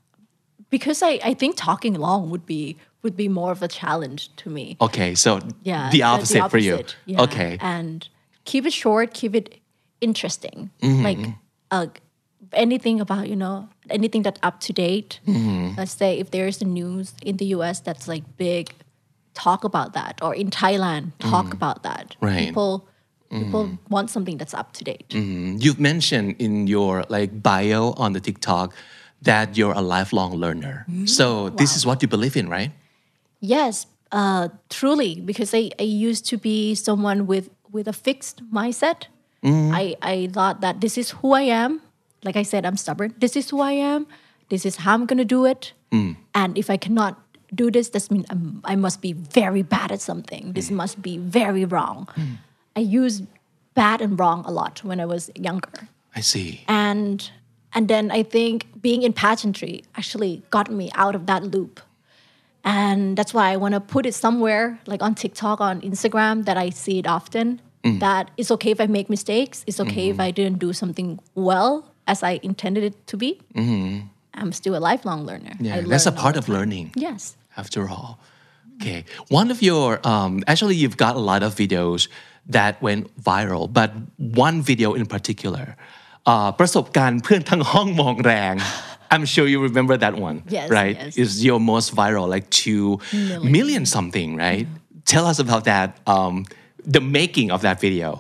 [0.70, 4.50] because I, I think talking long would be would be more of a challenge to
[4.50, 4.78] me.
[4.80, 6.84] okay, so Yeah, the opposite, for you.
[7.06, 7.22] yeah.
[7.22, 7.58] Okay.
[7.60, 8.08] and
[8.46, 9.60] keep it short, keep it
[10.00, 10.70] interesting.
[10.82, 11.04] Mm-hmm.
[11.04, 11.20] Like
[11.70, 11.88] uh,
[12.54, 15.20] anything about you know anything that's up to date.
[15.28, 15.76] Mm-hmm.
[15.78, 17.80] Let's say if there's a news in the U.S.
[17.82, 18.74] that's like big,
[19.34, 22.16] talk about that, or in Thailand, talk about that.
[22.22, 22.28] Mm.
[22.28, 22.54] Right.
[22.54, 22.54] Mm-hmm.
[23.34, 25.10] People people want something that's up to date.
[25.10, 25.58] Mm-hmm.
[25.60, 28.74] You've mentioned in your like bio on the TikTok
[29.22, 30.86] that you're a lifelong learner.
[30.90, 31.06] Mm-hmm.
[31.06, 32.72] So this is what you believe in, right?
[33.40, 39.08] Yes, uh, truly, because I, I used to be someone with, with a fixed mindset.
[39.44, 39.74] Mm-hmm.
[39.74, 41.82] I, I thought that this is who I am.
[42.24, 43.14] Like I said, I'm stubborn.
[43.18, 44.08] This is who I am.
[44.50, 45.74] This is how I'm going to do it.
[45.92, 46.16] Mm.
[46.36, 47.20] And if I cannot
[47.54, 50.54] do this, that means I'm, um, I must be very bad at something.
[50.54, 50.76] This mm.
[50.76, 52.08] must be very wrong.
[52.76, 53.26] I used
[53.74, 56.64] bad and wrong a lot when I was younger I see.
[56.68, 57.30] and
[57.74, 61.80] and then I think being in pageantry actually got me out of that loop.
[62.64, 66.56] And that's why I want to put it somewhere, like on TikTok, on Instagram, that
[66.56, 67.60] I see it often.
[67.84, 68.00] Mm.
[68.00, 69.66] That it's okay if I make mistakes.
[69.68, 70.22] It's okay if mm-hmm.
[70.22, 73.42] I didn't do something well as I intended it to be.
[73.56, 74.08] Mm-hmm.
[74.36, 75.56] I'm still a lifelong learner.
[75.60, 76.94] Yeah, that's a part of learning.
[76.96, 77.36] Yes.
[77.58, 78.20] After all.
[78.82, 79.04] Okay.
[79.28, 82.08] One of your um, actually you've got a lot of videos
[82.57, 83.91] that went viral, but
[84.47, 85.67] one video in particular
[86.27, 88.55] เอ่อประสบการณ์เพื่อนทั้งห้องมองแรง
[89.15, 91.13] I'm sure you remember that one Yes, right yes.
[91.25, 92.87] is your most viral like two
[93.57, 94.67] million something right
[95.13, 96.35] tell us about that um,
[96.97, 98.11] the making of that video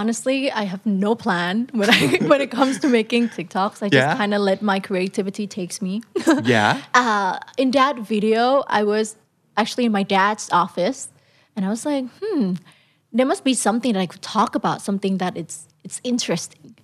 [0.00, 2.00] honestly, I have no plan when I
[2.30, 3.78] when it comes to making TikToks.
[3.84, 4.16] I just Yeah?
[4.22, 5.94] kind of let my creativity takes me.
[6.54, 6.70] yeah
[7.02, 8.44] uh, in that video,
[8.78, 9.06] I was
[9.60, 10.98] actually in my dad's office,
[11.54, 12.44] and I was like, hmm,
[13.13, 16.75] there must be something that I could talk about, something that it's it's interesting.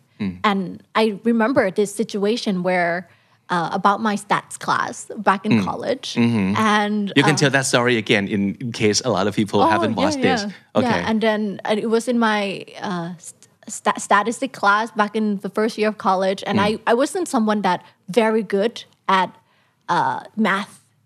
[0.44, 3.10] And I remember this situation where
[3.50, 7.98] uh, about my stats class back in college, and you can uh, tell that story
[7.98, 10.46] again in, in case a lot of people haven't Oh, yeah, watched this.
[10.74, 13.14] okay Yeah, and then and it was in my uh,
[13.68, 16.64] st- statistic class back in the first year of college, and Mm.
[16.88, 19.30] I, I wasn't someone that very good at
[19.90, 20.22] uh,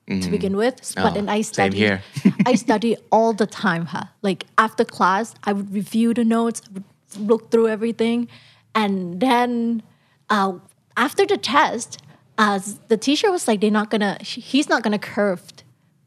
[0.09, 2.01] math to begin with, but Oh, then I same here.
[2.45, 4.05] I study all the time, huh?
[4.21, 6.83] Like after class, I would review the notes, I would
[7.29, 8.27] look through everything,
[8.75, 9.83] and then
[10.29, 10.53] uh,
[10.97, 12.01] after the test,
[12.37, 14.17] uh, the teacher was like, "They're not gonna.
[14.21, 15.41] He's not gonna curve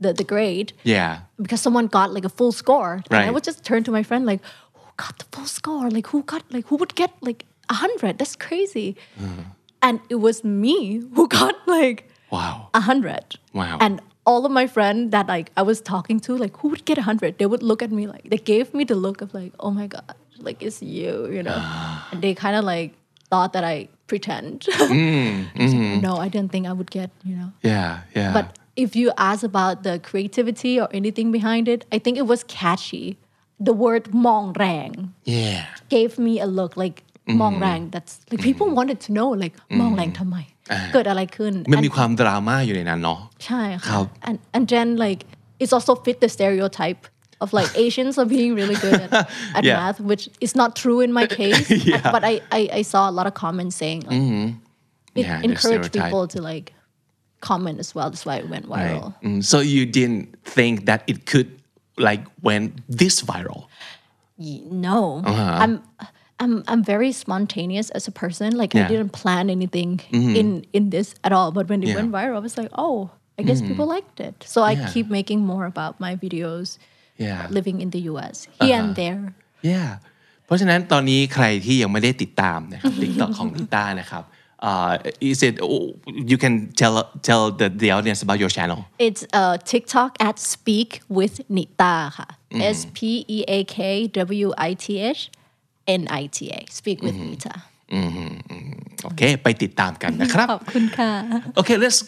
[0.00, 3.02] the the grade." yeah because someone got like a full score.
[3.10, 4.40] And I would just turn to my friend like,
[4.74, 5.90] who got the full score?
[5.90, 8.18] Like who got like who would get like a hundred?
[8.18, 8.96] That's crazy.
[9.18, 9.42] Uh-huh.
[9.82, 13.36] And it was me who got like wow a hundred.
[13.60, 13.76] Wow.
[13.80, 16.98] And all of my friends that like I was talking to, like who would get
[16.98, 17.38] a hundred?
[17.38, 19.86] They would look at me like they gave me the look of like, oh my
[19.94, 20.14] god,
[20.48, 21.58] like it's you, you know.
[22.10, 22.94] and they kind of like
[23.30, 24.66] thought that I pretend.
[25.56, 27.50] Mm, No, I didn't think I would get, you know.
[27.62, 32.16] yeah yeah But if you ask about the creativity or anything behind it, I think
[32.18, 33.18] it was catchy.
[33.60, 37.41] The word mong rang yeah gave me a look like Mm-hmm.
[37.41, 37.83] mong rang.
[37.93, 40.37] That's like people wanted to know like mong rang ทำไม
[40.93, 45.21] เกิดอะไรขึ้น มัน And- มีความดราม่าอยู่ในนั้นเนาะ ใช่ค่ะ ครับ and and then like
[45.61, 47.01] it's also fit the stereotype
[47.43, 49.11] of like Asians are being really good at,
[49.57, 49.77] at Yeah.
[49.81, 52.03] math which is not true in my case Yeah.
[52.15, 54.45] but I, I I saw a lot of comments saying like, it Mm-hmm.
[55.21, 56.01] Yeah, the encouraged stereotype.
[56.11, 56.67] people to like
[57.49, 58.77] comment as well that's why it went Right.
[58.77, 60.23] viral Mm, so you didn't
[60.57, 61.49] think that it could
[62.09, 62.67] like went
[63.01, 63.61] this viral
[64.87, 65.63] No, Uh-huh.
[65.63, 65.73] I'm
[66.43, 68.49] I'm I'm very spontaneous as a person.
[68.61, 68.81] Like Yeah.
[68.81, 68.91] Mm-hmm.
[68.93, 69.91] I didn't plan anything
[70.39, 70.47] in
[70.77, 71.49] in this at all.
[71.57, 71.95] But when it Yeah.
[71.95, 71.99] Mm-hmm.
[71.99, 72.97] went viral, I was like, oh,
[73.39, 74.35] I guess people liked it.
[74.53, 74.89] So I Yeah.
[74.93, 76.67] keep making more about my videos
[77.25, 78.35] yeah living in the U.S.
[78.59, 79.21] here and there.
[79.71, 79.89] yeah
[80.45, 84.23] เพราะฉะนั้นตอนนี้ใครที่ยังไม่ได้ติดตามนะครับ TikTok ของนิต้านะครับ
[84.69, 84.93] uh,
[85.31, 85.85] is it oh,
[86.31, 86.95] you can tell
[87.29, 92.27] tell the, the audience about your channel It's uh, TikTok at Speak with Nita.ค่ะ.
[92.31, 92.61] Mm-hmm.
[92.77, 92.99] S P
[93.37, 93.77] E A K
[94.45, 94.87] W I T
[95.19, 95.21] H
[96.01, 96.59] N I T A.
[96.79, 97.29] Speak with Mm-hmm.
[97.31, 97.55] Nita.
[99.03, 101.11] โอเค ไปติดตามกันนะครับ ขอบคุณค่ะ
[101.59, 101.99] Okay, let's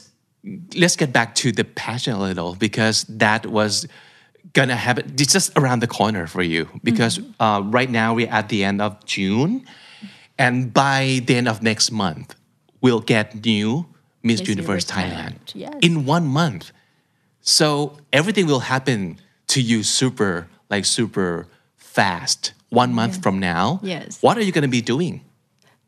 [0.81, 3.73] let's get back to the passion a little because that was
[4.57, 5.03] gonna happen.
[5.21, 7.13] It's just around the corner for you because
[7.45, 9.51] uh, right now we're at the end of June,
[10.45, 10.55] and
[10.85, 12.27] by the end of next month,
[12.83, 13.69] we'll get new
[14.27, 15.75] Miss, Miss Universe, Universe Thailand Thailand, yes.
[15.87, 16.65] in one month.
[17.57, 17.67] So
[18.19, 18.99] everything will happen
[19.53, 20.33] to you super
[20.73, 21.29] like super
[21.77, 22.41] fast.
[22.81, 23.65] One month from now.
[23.93, 24.09] Yes.
[24.25, 25.15] What are you gonna be doing?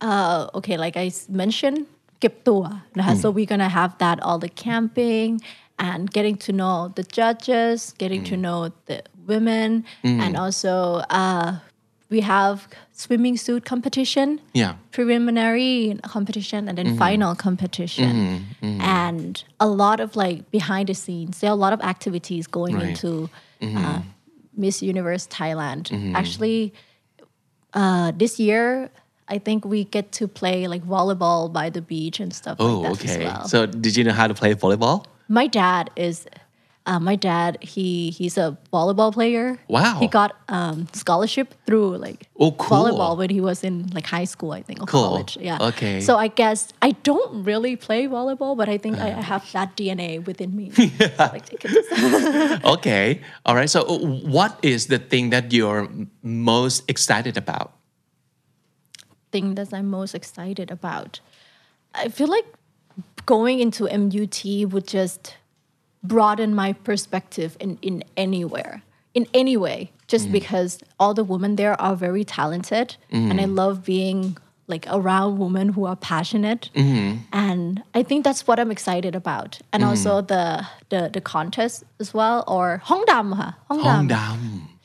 [0.10, 1.80] uh, okay, like I s- mentioned,
[2.20, 2.64] เก็บตัว
[2.98, 5.30] นะคะ so we're gonna have that all the camping
[5.88, 8.60] and getting to know the judges, getting to know
[8.90, 8.98] the
[9.32, 9.70] women,
[10.24, 10.74] and also
[11.22, 11.50] uh,
[12.14, 12.56] we have
[13.04, 14.28] swimming suit competition,
[14.62, 14.74] Yeah.
[14.98, 15.74] preliminary
[16.16, 18.12] competition, and then final competition,
[19.02, 19.34] and
[19.68, 21.34] a lot of like behind the scenes.
[21.40, 22.90] There are a lot of activities going Right.
[22.90, 23.12] into
[23.80, 24.00] uh,
[24.57, 25.91] Miss Universe Thailand.
[26.15, 26.73] Actually,
[27.75, 28.91] uh, this year,
[29.29, 32.99] I think we get to play like volleyball by the beach and stuff Oh, like
[32.99, 33.25] that okay.
[33.27, 33.49] as well.
[33.49, 35.05] So did you know how to play volleyball?
[35.29, 36.27] my dad is,
[36.87, 39.59] uh, my dad he he's a volleyball player.
[39.69, 39.99] Wow.
[39.99, 42.85] He got um, scholarship through like Oh, cool.
[42.85, 45.03] volleyball when he was in like high school, I think, or Cool.
[45.03, 45.37] college.
[45.41, 45.59] Yeah.
[45.61, 46.01] Okay.
[46.01, 49.77] So I guess I don't really play volleyball, but I think I I have that
[49.77, 50.71] DNA within me.
[51.19, 51.51] Like,
[52.65, 53.21] Okay.
[53.45, 53.69] All right.
[53.69, 53.99] So, uh,
[54.31, 55.89] what is the thing that you're
[56.23, 57.73] most excited about?
[59.33, 61.19] thing that I'm most excited about.
[61.95, 62.47] I feel like
[63.27, 64.39] going into MUT
[64.73, 65.35] would just
[66.09, 68.83] broaden my perspective in, in anywhere,
[69.15, 70.33] in any way, just mm.
[70.33, 72.97] because all the women there are very talented.
[73.13, 73.31] Mm.
[73.31, 73.55] And I mm-hmm.
[73.55, 74.37] love being
[74.69, 76.71] like around women who are passionate.
[76.75, 77.21] Mm.
[77.33, 79.61] And I think that's what I'm excited about.
[79.73, 83.55] And also the, the the contest as well, or Hongdam.
[83.71, 84.09] Hongdam.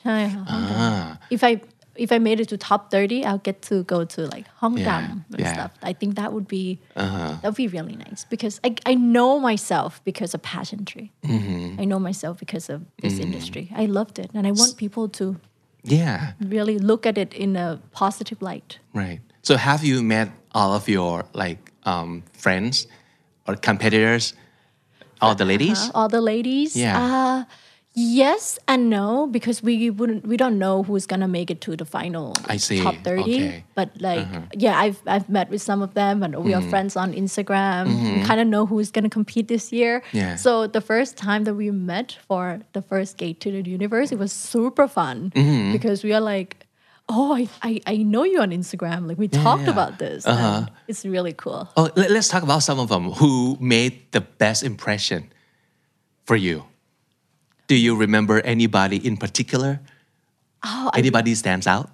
[0.05, 0.45] Hongdam.
[0.47, 1.19] Ah.
[1.29, 1.61] If I
[1.95, 4.97] if I made it to top 30 I'll get to go to like Hong Yeah,
[4.99, 5.53] and yeah.
[5.53, 9.39] stuff I think that would be that would be really nice because I, I know
[9.39, 11.11] myself because of pageantry
[11.81, 15.35] I know myself because of this industry I loved it and I want people to
[15.83, 16.33] Yeah.
[16.39, 19.19] really look at it in a positive light Right.
[19.43, 22.87] So, have you met all of your like um, friends
[23.47, 24.33] or competitors,
[25.19, 25.79] all the ladies?
[25.89, 26.99] Uh, all the ladies Yeah.
[27.01, 27.43] uh,
[27.93, 31.83] Yes and no because we wouldn't we don't know who's gonna make it to the
[31.83, 32.81] final I see.
[32.81, 33.21] top thirty.
[33.35, 33.47] Okay.
[33.49, 33.59] Uh-huh.
[33.75, 34.25] But like
[34.55, 36.67] yeah, I've I've met with some of them and we Mm-hmm.
[36.67, 37.91] are friends on Instagram.
[38.15, 40.03] We kind of know who's gonna compete this year.
[40.13, 40.37] Yeah.
[40.37, 44.19] So the first time that we met for the first gate to the universe, it
[44.19, 45.73] was super fun Mm-hmm.
[45.73, 46.65] because we are like.
[47.13, 49.05] Oh, I, I, I know you on Instagram.
[49.05, 49.71] Like we talked yeah.
[49.71, 49.71] Uh-huh.
[49.71, 50.23] about this.
[50.25, 51.67] and It's really cool.
[51.75, 55.27] Oh, let, us talk about some of them who made the best impression
[56.23, 56.63] for you.
[57.71, 59.79] Do you remember anybody in particular?
[60.61, 61.87] Oh, I Anybody stands out?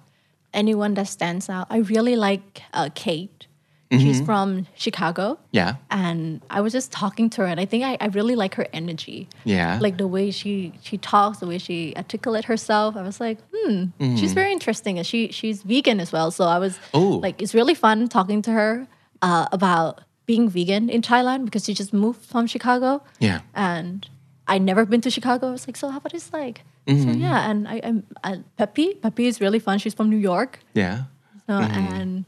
[0.52, 1.68] anyone that stands out.
[1.70, 3.46] I really like uh, Kate.
[3.92, 4.02] Mm-hmm.
[4.02, 5.38] She's from Chicago.
[5.52, 5.76] Yeah.
[5.88, 8.66] And I was just talking to her, and I think I, I really like her
[8.72, 9.28] energy.
[9.44, 9.78] Yeah.
[9.80, 12.96] Like the way she she talks, the way she articulate herself.
[12.96, 16.32] I was like, hmm, she's very interesting, and she she's vegan as well.
[16.32, 16.98] So I was Mm-hmm.
[16.98, 17.18] Oh.
[17.26, 18.88] like, it's really fun talking to her
[19.22, 23.00] uh, about being vegan in Thailand because she just moved from Chicago.
[23.20, 23.40] Yeah.
[23.54, 24.08] And
[24.48, 25.48] I never been to Chicago.
[25.48, 26.62] I was like, so how about it's like?
[26.86, 27.20] So Mm-hmm.
[27.20, 28.94] yeah, and I, I'm I, Peppy.
[28.94, 29.78] Peppy is really fun.
[29.78, 30.58] She's from New York.
[30.74, 31.04] Yeah.
[31.46, 31.94] So, Mm-hmm.
[31.94, 32.24] And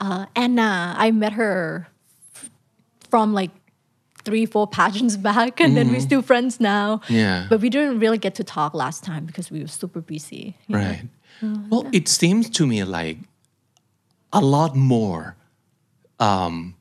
[0.00, 1.88] uh, Anna, I met her
[2.34, 2.50] f-
[3.10, 3.50] from like
[4.24, 6.98] three, four pageants back, and then we're still friends now.
[6.98, 7.14] Mm-hmm.
[7.14, 7.46] Yeah.
[7.50, 10.54] But we didn't really get to talk last time because we were super busy.
[10.68, 11.02] Right.
[11.42, 13.18] Well, it seems to me like
[14.32, 15.34] a lot more
[16.20, 16.74] um,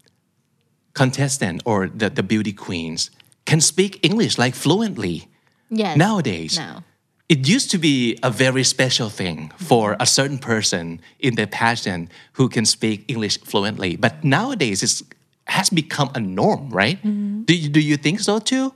[0.94, 3.10] contestant or the, the beauty queens
[3.46, 5.28] can speak English like fluently
[5.70, 5.98] Yes.
[5.98, 6.58] nowadays.
[6.58, 6.84] Now.
[7.28, 12.12] It used to be a very special thing for a certain person in the pageant
[12.34, 15.02] who can speak English fluently, but nowadays it
[15.48, 17.02] has become a norm, right?
[17.04, 18.74] Do you, do you think so too?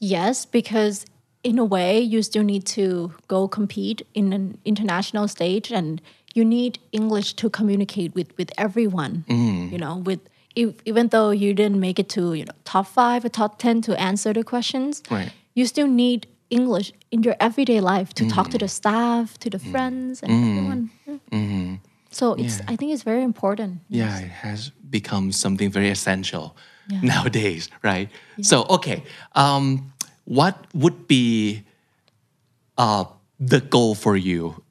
[0.00, 1.06] Yes, because
[1.44, 6.00] in a way, you still need to go compete in an international stage, and
[6.34, 9.24] you need English to communicate with with everyone.
[9.28, 9.70] Mm.
[9.72, 10.20] You know, with
[10.60, 13.80] if, even though you didn't make it to you know top five or top ten
[13.86, 15.30] to answer the questions, Right.
[15.54, 18.52] you still need English in your everyday life to talk Mm.
[18.54, 20.82] to the staff, to the friends, and everyone.
[21.06, 21.76] Yeah.
[22.10, 22.56] So it's.
[22.58, 22.72] Yeah.
[22.72, 23.72] I think it's very important.
[24.00, 26.44] Yeah, it has become something very essential
[27.02, 28.08] nowadays, right?
[28.40, 29.02] So, okay,
[29.34, 29.92] um,
[30.24, 31.62] what would be
[32.78, 33.04] uh,
[33.38, 34.62] the goal for you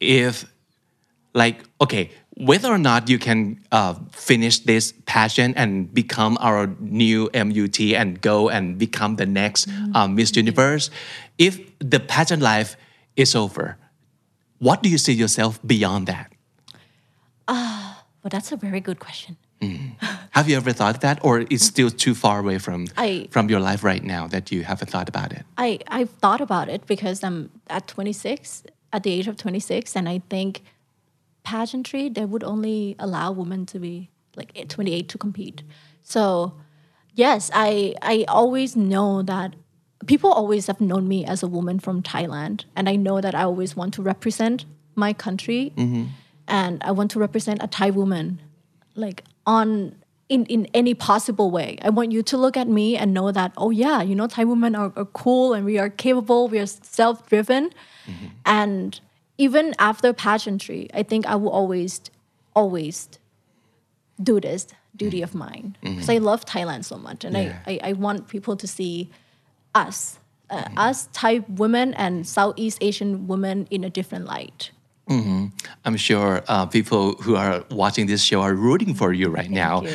[0.00, 0.44] if,
[1.34, 7.30] like, okay, whether or not you can uh, finish this passion and become our new
[7.32, 10.90] MUT and go and become the next um, Miss Universe,
[11.38, 12.76] if the pageant life
[13.16, 13.76] is over,
[14.58, 16.32] what do you see yourself beyond that?
[17.46, 19.36] But that's a very good question.
[20.30, 23.60] Have you ever thought that, or it's still too far away from I- from your
[23.60, 25.44] life right now that you haven't thought about it?
[25.56, 30.08] I, I've thought about it because I'm at 26, at the age of 26, and
[30.08, 30.62] I think
[31.44, 35.62] pageantry, they would only allow women to be like eh, 28 to compete.
[36.02, 36.54] So,
[37.12, 39.54] yes, I, I always know that
[40.06, 43.42] people always have known me as a woman from Thailand, and I know that I
[43.42, 44.64] always want to represent
[44.94, 46.06] my country, mm-hmm.
[46.48, 48.40] and I want to represent a Thai woman,
[48.94, 49.94] like on
[50.28, 51.78] in, in any possible way.
[51.82, 54.44] I want you to look at me and know that, oh yeah, you know, Thai
[54.44, 57.70] women are, are cool and we are capable, we are self-driven.
[58.06, 58.26] Mm-hmm.
[58.46, 59.00] And
[59.38, 62.00] even after pageantry, I think I will always,
[62.54, 63.08] always
[64.22, 65.76] do this duty of mine.
[65.82, 67.24] Because I love Thailand so much.
[67.24, 67.58] And Yeah.
[67.66, 69.10] I, I, I want people to see
[69.74, 70.18] us,
[70.50, 74.70] uh, us Thai women and Southeast Asian women in a different light.
[75.84, 79.82] I'm sure uh, people who are watching this show are rooting for you right now,
[79.82, 79.90] you.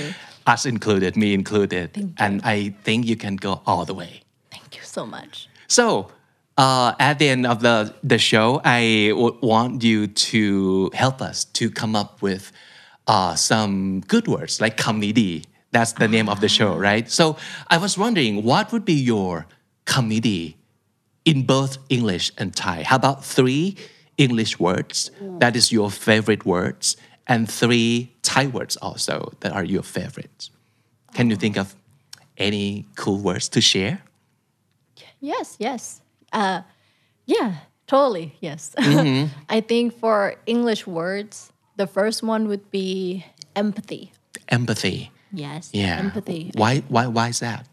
[0.45, 4.21] us included, me included, and I think you can go all the way.
[4.51, 5.49] Thank you so much.
[5.67, 6.11] So,
[6.59, 11.71] uh, at the end of the, the show, I want you to help us to
[11.71, 12.51] come up with
[13.07, 15.45] uh, some good words like kamnidi.
[15.71, 17.09] That's the name of the show, right?
[17.09, 17.37] So,
[17.69, 19.47] I was wondering what would be your
[19.85, 20.55] kamnidi
[21.23, 22.83] in both English and Thai?
[22.83, 23.77] How about three
[24.17, 29.83] English words that is your favorite words and three Thai words also that are your
[29.83, 30.49] favorites?
[31.13, 31.73] Can you think of
[32.37, 34.01] any cool words to share?
[35.21, 36.01] Yes, yes.
[36.31, 36.61] Uh,
[37.25, 37.55] yeah,
[37.87, 38.35] totally.
[38.39, 38.75] Yes.
[38.77, 39.33] Mm-hmm.
[39.49, 43.25] I think for English words, the first one would be
[43.55, 44.11] empathy.
[44.49, 45.11] Empathy.
[45.31, 45.99] Yes, Yeah.
[45.99, 46.51] empathy.
[46.55, 46.81] Why?
[46.89, 47.07] Why?
[47.07, 47.67] Why is that?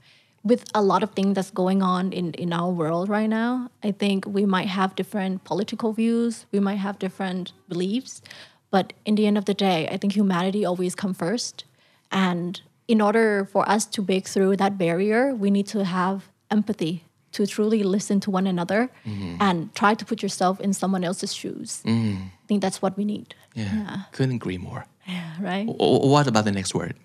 [0.45, 3.91] With a lot of things that's going on in, in our world right now, I
[3.91, 8.23] think we might have different political views, we might have different beliefs,
[8.71, 11.65] but in the end of the day, I think humanity always comes first.
[12.13, 17.06] And in order for us to break through that barrier, we need to have empathy
[17.37, 19.37] to truly listen to one another mm-hmm.
[19.41, 21.83] and try to put yourself in someone else's shoes.
[21.85, 22.23] Mm-hmm.
[22.23, 23.35] I think that's what we need.
[23.55, 24.05] Yeah.
[24.13, 24.87] Couldn't agree more.
[25.07, 25.69] Yeah, right?
[25.69, 26.97] O- what about the next word?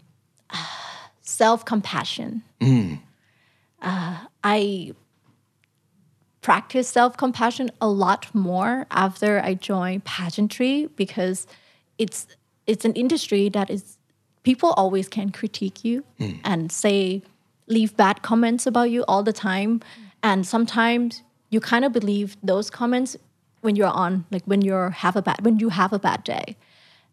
[1.22, 2.44] self compassion.
[2.62, 3.00] Mm.
[3.82, 4.94] Uh, I
[6.42, 11.46] practice self compassion a lot more after I joined pageantry because
[11.98, 12.26] it's
[12.68, 13.98] it's an industry that is
[14.44, 16.40] people always can critique you mm.
[16.46, 17.22] and say
[17.68, 20.11] leave bad comments about you all the time mm.
[20.24, 23.18] And sometimes you kind of believe those comments
[23.62, 26.56] when you're on like when you're have a bad when you have a bad day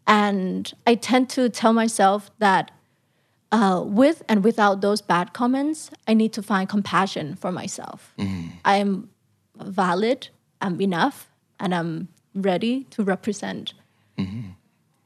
[0.06, 2.70] and i tend to tell myself that
[3.50, 8.48] uh, with and without those bad comments i need to find compassion for myself mm-hmm.
[8.64, 9.09] i'm
[9.56, 10.28] valid
[10.61, 11.28] i'm enough
[11.59, 13.74] and i'm ready to represent
[14.16, 14.50] mm-hmm.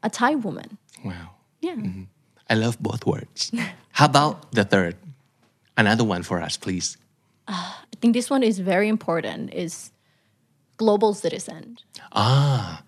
[0.03, 1.31] a thai woman Wow.
[1.61, 2.03] yeah mm-hmm.
[2.53, 3.51] I love both words.
[3.93, 4.97] How about the third?
[5.75, 6.99] Another one for us, please.
[7.49, 9.93] I think this one is very important is
[10.77, 11.79] global citizen.
[12.13, 12.83] Ah.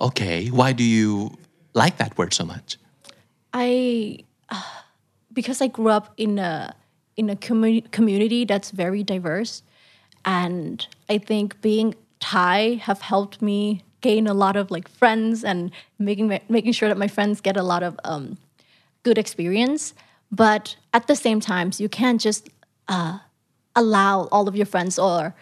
[0.00, 0.48] Okay.
[0.48, 1.38] Why do you
[1.74, 2.76] like that word so much?
[3.54, 4.18] I
[4.50, 4.62] uh,
[5.32, 6.74] because I grew up in a
[7.16, 9.62] in a commu- community that's very diverse
[10.24, 15.70] and I think being Thai have helped me gain a lot of like friends and
[15.98, 18.38] making my- making sure that my friends get a lot of um,
[19.02, 19.94] good experience
[20.30, 22.48] but at the same time you can't just
[22.88, 23.18] uh,
[23.78, 25.34] allow all of your friends or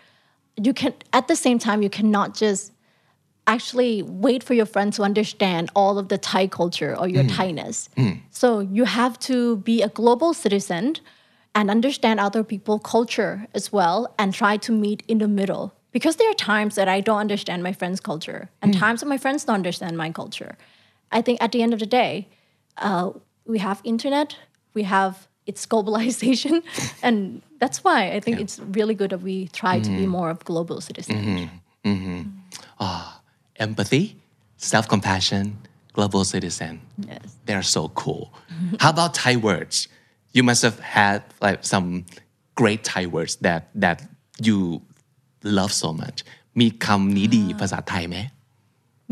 [0.57, 2.72] you can at the same time you cannot just
[3.47, 7.30] actually wait for your friends to understand all of the Thai culture or your hmm.
[7.30, 7.89] Thainess.
[7.97, 8.12] Hmm.
[8.30, 10.97] So you have to be a global citizen
[11.55, 15.72] and understand other people's culture as well and try to meet in the middle.
[15.93, 18.80] Because there are times that I don't understand my friend's culture and hmm.
[18.80, 20.57] times that my friends don't understand my culture.
[21.12, 22.28] I think at the end of the day,
[22.78, 23.12] uh,
[23.47, 24.37] we have internet,
[24.74, 26.64] we have its globalization,
[27.03, 30.38] and that's why I think it's really good that we try to be more of
[30.51, 31.49] global citizens.
[33.67, 34.03] Empathy,
[34.71, 35.43] self compassion,
[35.97, 36.73] global citizen.
[37.11, 37.25] Yes.
[37.45, 38.23] They're so cool.
[38.79, 39.75] How about Thai words?
[40.36, 41.88] You must have had like some
[42.61, 43.97] great Thai words that that
[44.47, 44.57] you
[45.59, 46.17] love so much.
[46.59, 48.17] มีคำนี้ดีภาษาไทยไหม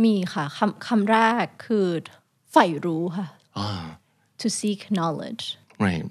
[0.04, 1.88] มีค่ะคำคำแรกคือ
[2.52, 3.28] ใฝ่รู้ค่ะ
[4.42, 5.46] to seek knowledge
[5.88, 6.08] Right.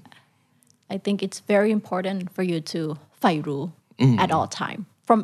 [0.94, 2.80] I think it's very important for you to
[3.20, 3.62] ใฝ่รู้
[4.24, 5.20] at all time from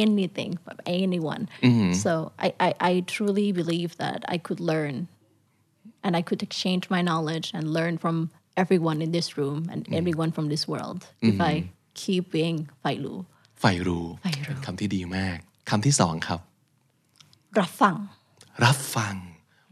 [0.00, 1.42] anything from anyone
[2.04, 2.12] so
[2.46, 4.94] I, I I truly believe that I could learn
[6.04, 8.16] and I could exchange my knowledge and learn from
[8.62, 11.52] everyone in this room and everyone from this world if I
[12.02, 13.18] keep being ใฝ่รู้
[13.60, 15.38] ใฝ่รู้ ใฝ่รู้ เป็นคำที่ดีมาก
[15.70, 16.40] คำที่สองครับ
[17.60, 17.96] รับฟัง
[18.64, 19.14] รับฟัง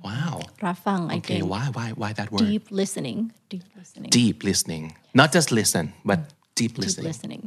[0.06, 0.34] Wow.
[0.66, 1.38] รับฟัง I Okay.
[1.40, 1.64] think Why?
[1.76, 1.88] Why?
[2.00, 2.46] Why that word?
[2.50, 3.18] deep listening
[3.52, 4.84] deep listening Deep listening.
[5.20, 6.18] Not just listen, but
[6.60, 7.06] deep deep listening.
[7.10, 7.42] listening.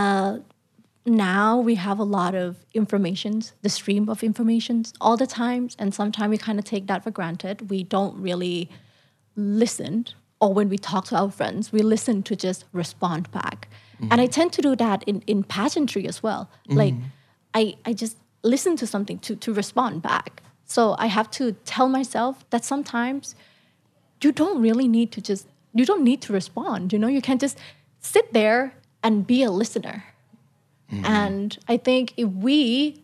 [0.00, 0.32] Uh,
[1.32, 2.48] now we have a lot of
[2.82, 7.00] informations, the stream of informations all the times, and sometimes we kind of take that
[7.04, 7.56] for granted.
[7.74, 8.58] We don't really
[9.62, 10.06] listen,
[10.42, 13.58] or when we talk to our friends, we listen to just respond back.
[14.10, 16.42] And I tend to do that in, in pageantry as well.
[16.68, 16.94] Like
[17.54, 20.42] I, I just listen to something to, to respond back.
[20.71, 23.35] so I have to tell myself that sometimes
[24.23, 27.37] you don't really need to just you don't need to respond you know you can
[27.39, 27.57] just
[27.99, 30.03] sit there and be a listener
[31.05, 33.01] and i think if we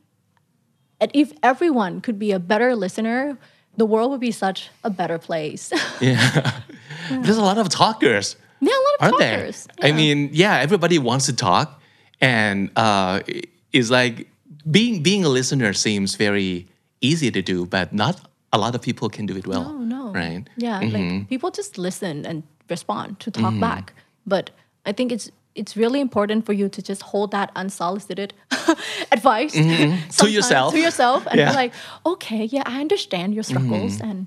[0.99, 3.37] if everyone could be a better listener
[3.77, 6.59] the world would be such a better place Yeah.
[7.09, 8.35] There's a lot of talkers.
[8.59, 9.89] yeah a lot of aren't talkers there?
[9.89, 11.81] I mean, yeah, everybody wants to talk,
[12.19, 13.21] and uh,
[13.71, 14.27] it's like
[14.69, 16.67] being being a listener seems very
[17.10, 18.14] easy to do, but not
[18.56, 19.64] a lot of people can do it well.
[19.64, 20.44] no no right?
[20.66, 22.36] yeah like people just listen and
[22.74, 23.84] respond to talk back
[24.32, 24.44] but
[24.88, 25.26] i think it's
[25.60, 28.30] it's really important for you to just hold that unsolicited
[29.16, 30.68] advice sometimes yourself.
[30.74, 31.50] to yourself and Yeah.
[31.50, 31.72] be like
[32.12, 34.18] okay yeah i understand your struggles and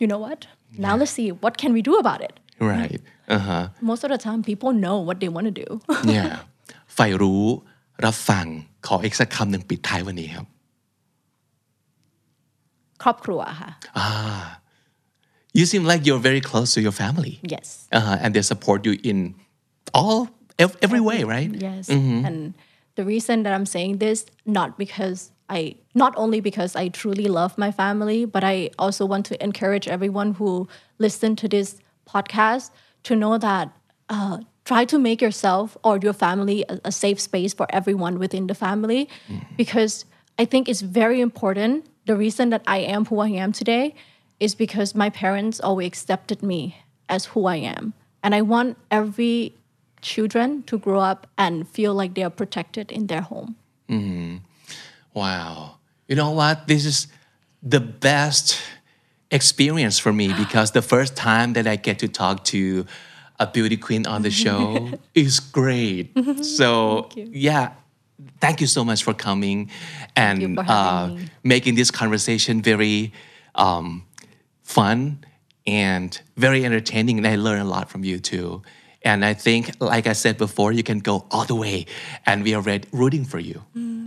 [0.00, 0.40] you know what
[0.86, 2.34] now let's see what can we do about it
[2.74, 3.00] Right.
[3.36, 3.64] Uh huh.
[3.90, 5.68] most of the time people know what they want to do
[6.16, 6.32] Yeah.
[6.94, 7.42] ใฝ่รู้
[8.04, 8.46] รับฟัง
[8.86, 10.46] ขออีกสักคำหนึ่งปิดท้ายวันนี้ครับ
[13.02, 13.70] ครอบครัวค่ะ
[15.58, 17.34] You seem like you're very close to your family.
[17.54, 17.68] yes
[17.98, 18.16] Uh-huh.
[18.22, 19.18] And they support you in
[19.98, 20.18] all
[20.64, 21.50] ev- every way, right?
[21.68, 21.84] Yes.
[22.28, 22.38] And
[22.98, 24.18] the reason that I'm saying this,
[24.58, 25.18] not because
[25.58, 29.86] I, not only because I truly love my family, but I also want to encourage
[29.96, 30.50] everyone who
[30.98, 31.68] listen to this
[32.12, 32.66] podcast
[33.08, 33.66] to know that
[34.16, 38.44] uh, try to make yourself or your family a, a safe space for everyone within
[38.48, 39.08] the family,
[39.56, 40.04] because
[40.42, 41.74] I think it's very important.
[42.09, 43.93] the reason that I am who I am today
[44.39, 47.93] is because my parents always accepted me as who I am,
[48.23, 49.53] and I want every
[50.01, 53.57] children to grow up and feel like they are protected in their home.
[53.87, 54.37] Mm-hmm.
[55.13, 55.75] Wow.
[56.07, 56.65] You know what?
[56.65, 57.09] This is
[57.61, 58.59] the best
[59.29, 62.87] experience for me because the first time that I get to talk to
[63.39, 66.17] a beauty queen on the show is great.
[66.41, 67.73] So, yeah,
[68.40, 69.70] thank you so much for coming
[70.16, 71.28] and you for uh, having me.
[71.42, 73.12] making this conversation very
[73.54, 74.04] um,
[74.62, 75.24] fun
[75.66, 77.18] and very entertaining.
[77.18, 78.62] And I learned a lot from you too.
[79.02, 81.84] And I think, like I said before, you can go all the way,
[82.24, 83.62] and we are ready, rooting for you.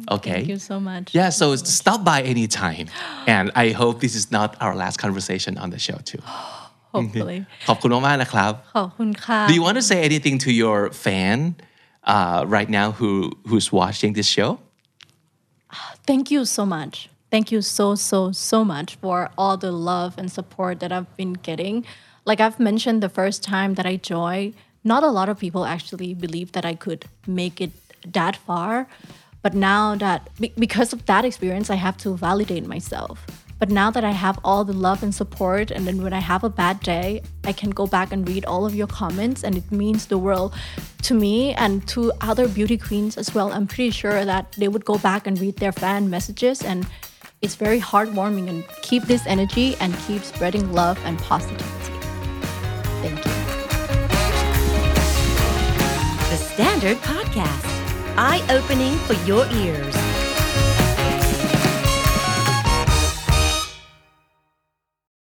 [0.10, 0.32] Okay.
[0.32, 1.14] Thank you so much.
[1.14, 2.88] Yeah, so stop by anytime.
[3.28, 6.22] And I hope this is not our last conversation on the show too.
[6.94, 7.40] Hopefully.
[7.68, 11.38] ขอบคุณมากๆนะครับ ขอบคุณค่ะ Do you want to say anything to your fan
[12.05, 14.59] Uh, right now who who's watching this show?
[16.07, 17.09] Thank you so much.
[17.31, 21.33] Thank you so, so, so much for all the love and support that I've been
[21.33, 21.87] getting.
[22.27, 26.13] Like I've mentioned the first time that I joined, not a lot of people actually
[26.13, 27.71] believed that I could make it
[28.13, 28.87] that far.
[29.41, 30.29] But now that,
[30.59, 33.25] because of that experience, I have to validate myself.
[33.63, 36.43] But now that I have all the love and support, and then when I have
[36.43, 39.71] a bad day, I can go back and read all of your comments, and it
[39.71, 40.53] means the world
[41.03, 43.53] to me and to other beauty queens as well.
[43.53, 46.89] I'm pretty sure that they would go back and read their fan messages, and
[47.41, 48.49] it's very heartwarming.
[48.49, 51.65] And keep this energy and keep spreading love and positivity.
[52.99, 53.33] Thank you.
[56.31, 57.65] The Standard Podcast,
[58.19, 60.12] eye opening for your ears.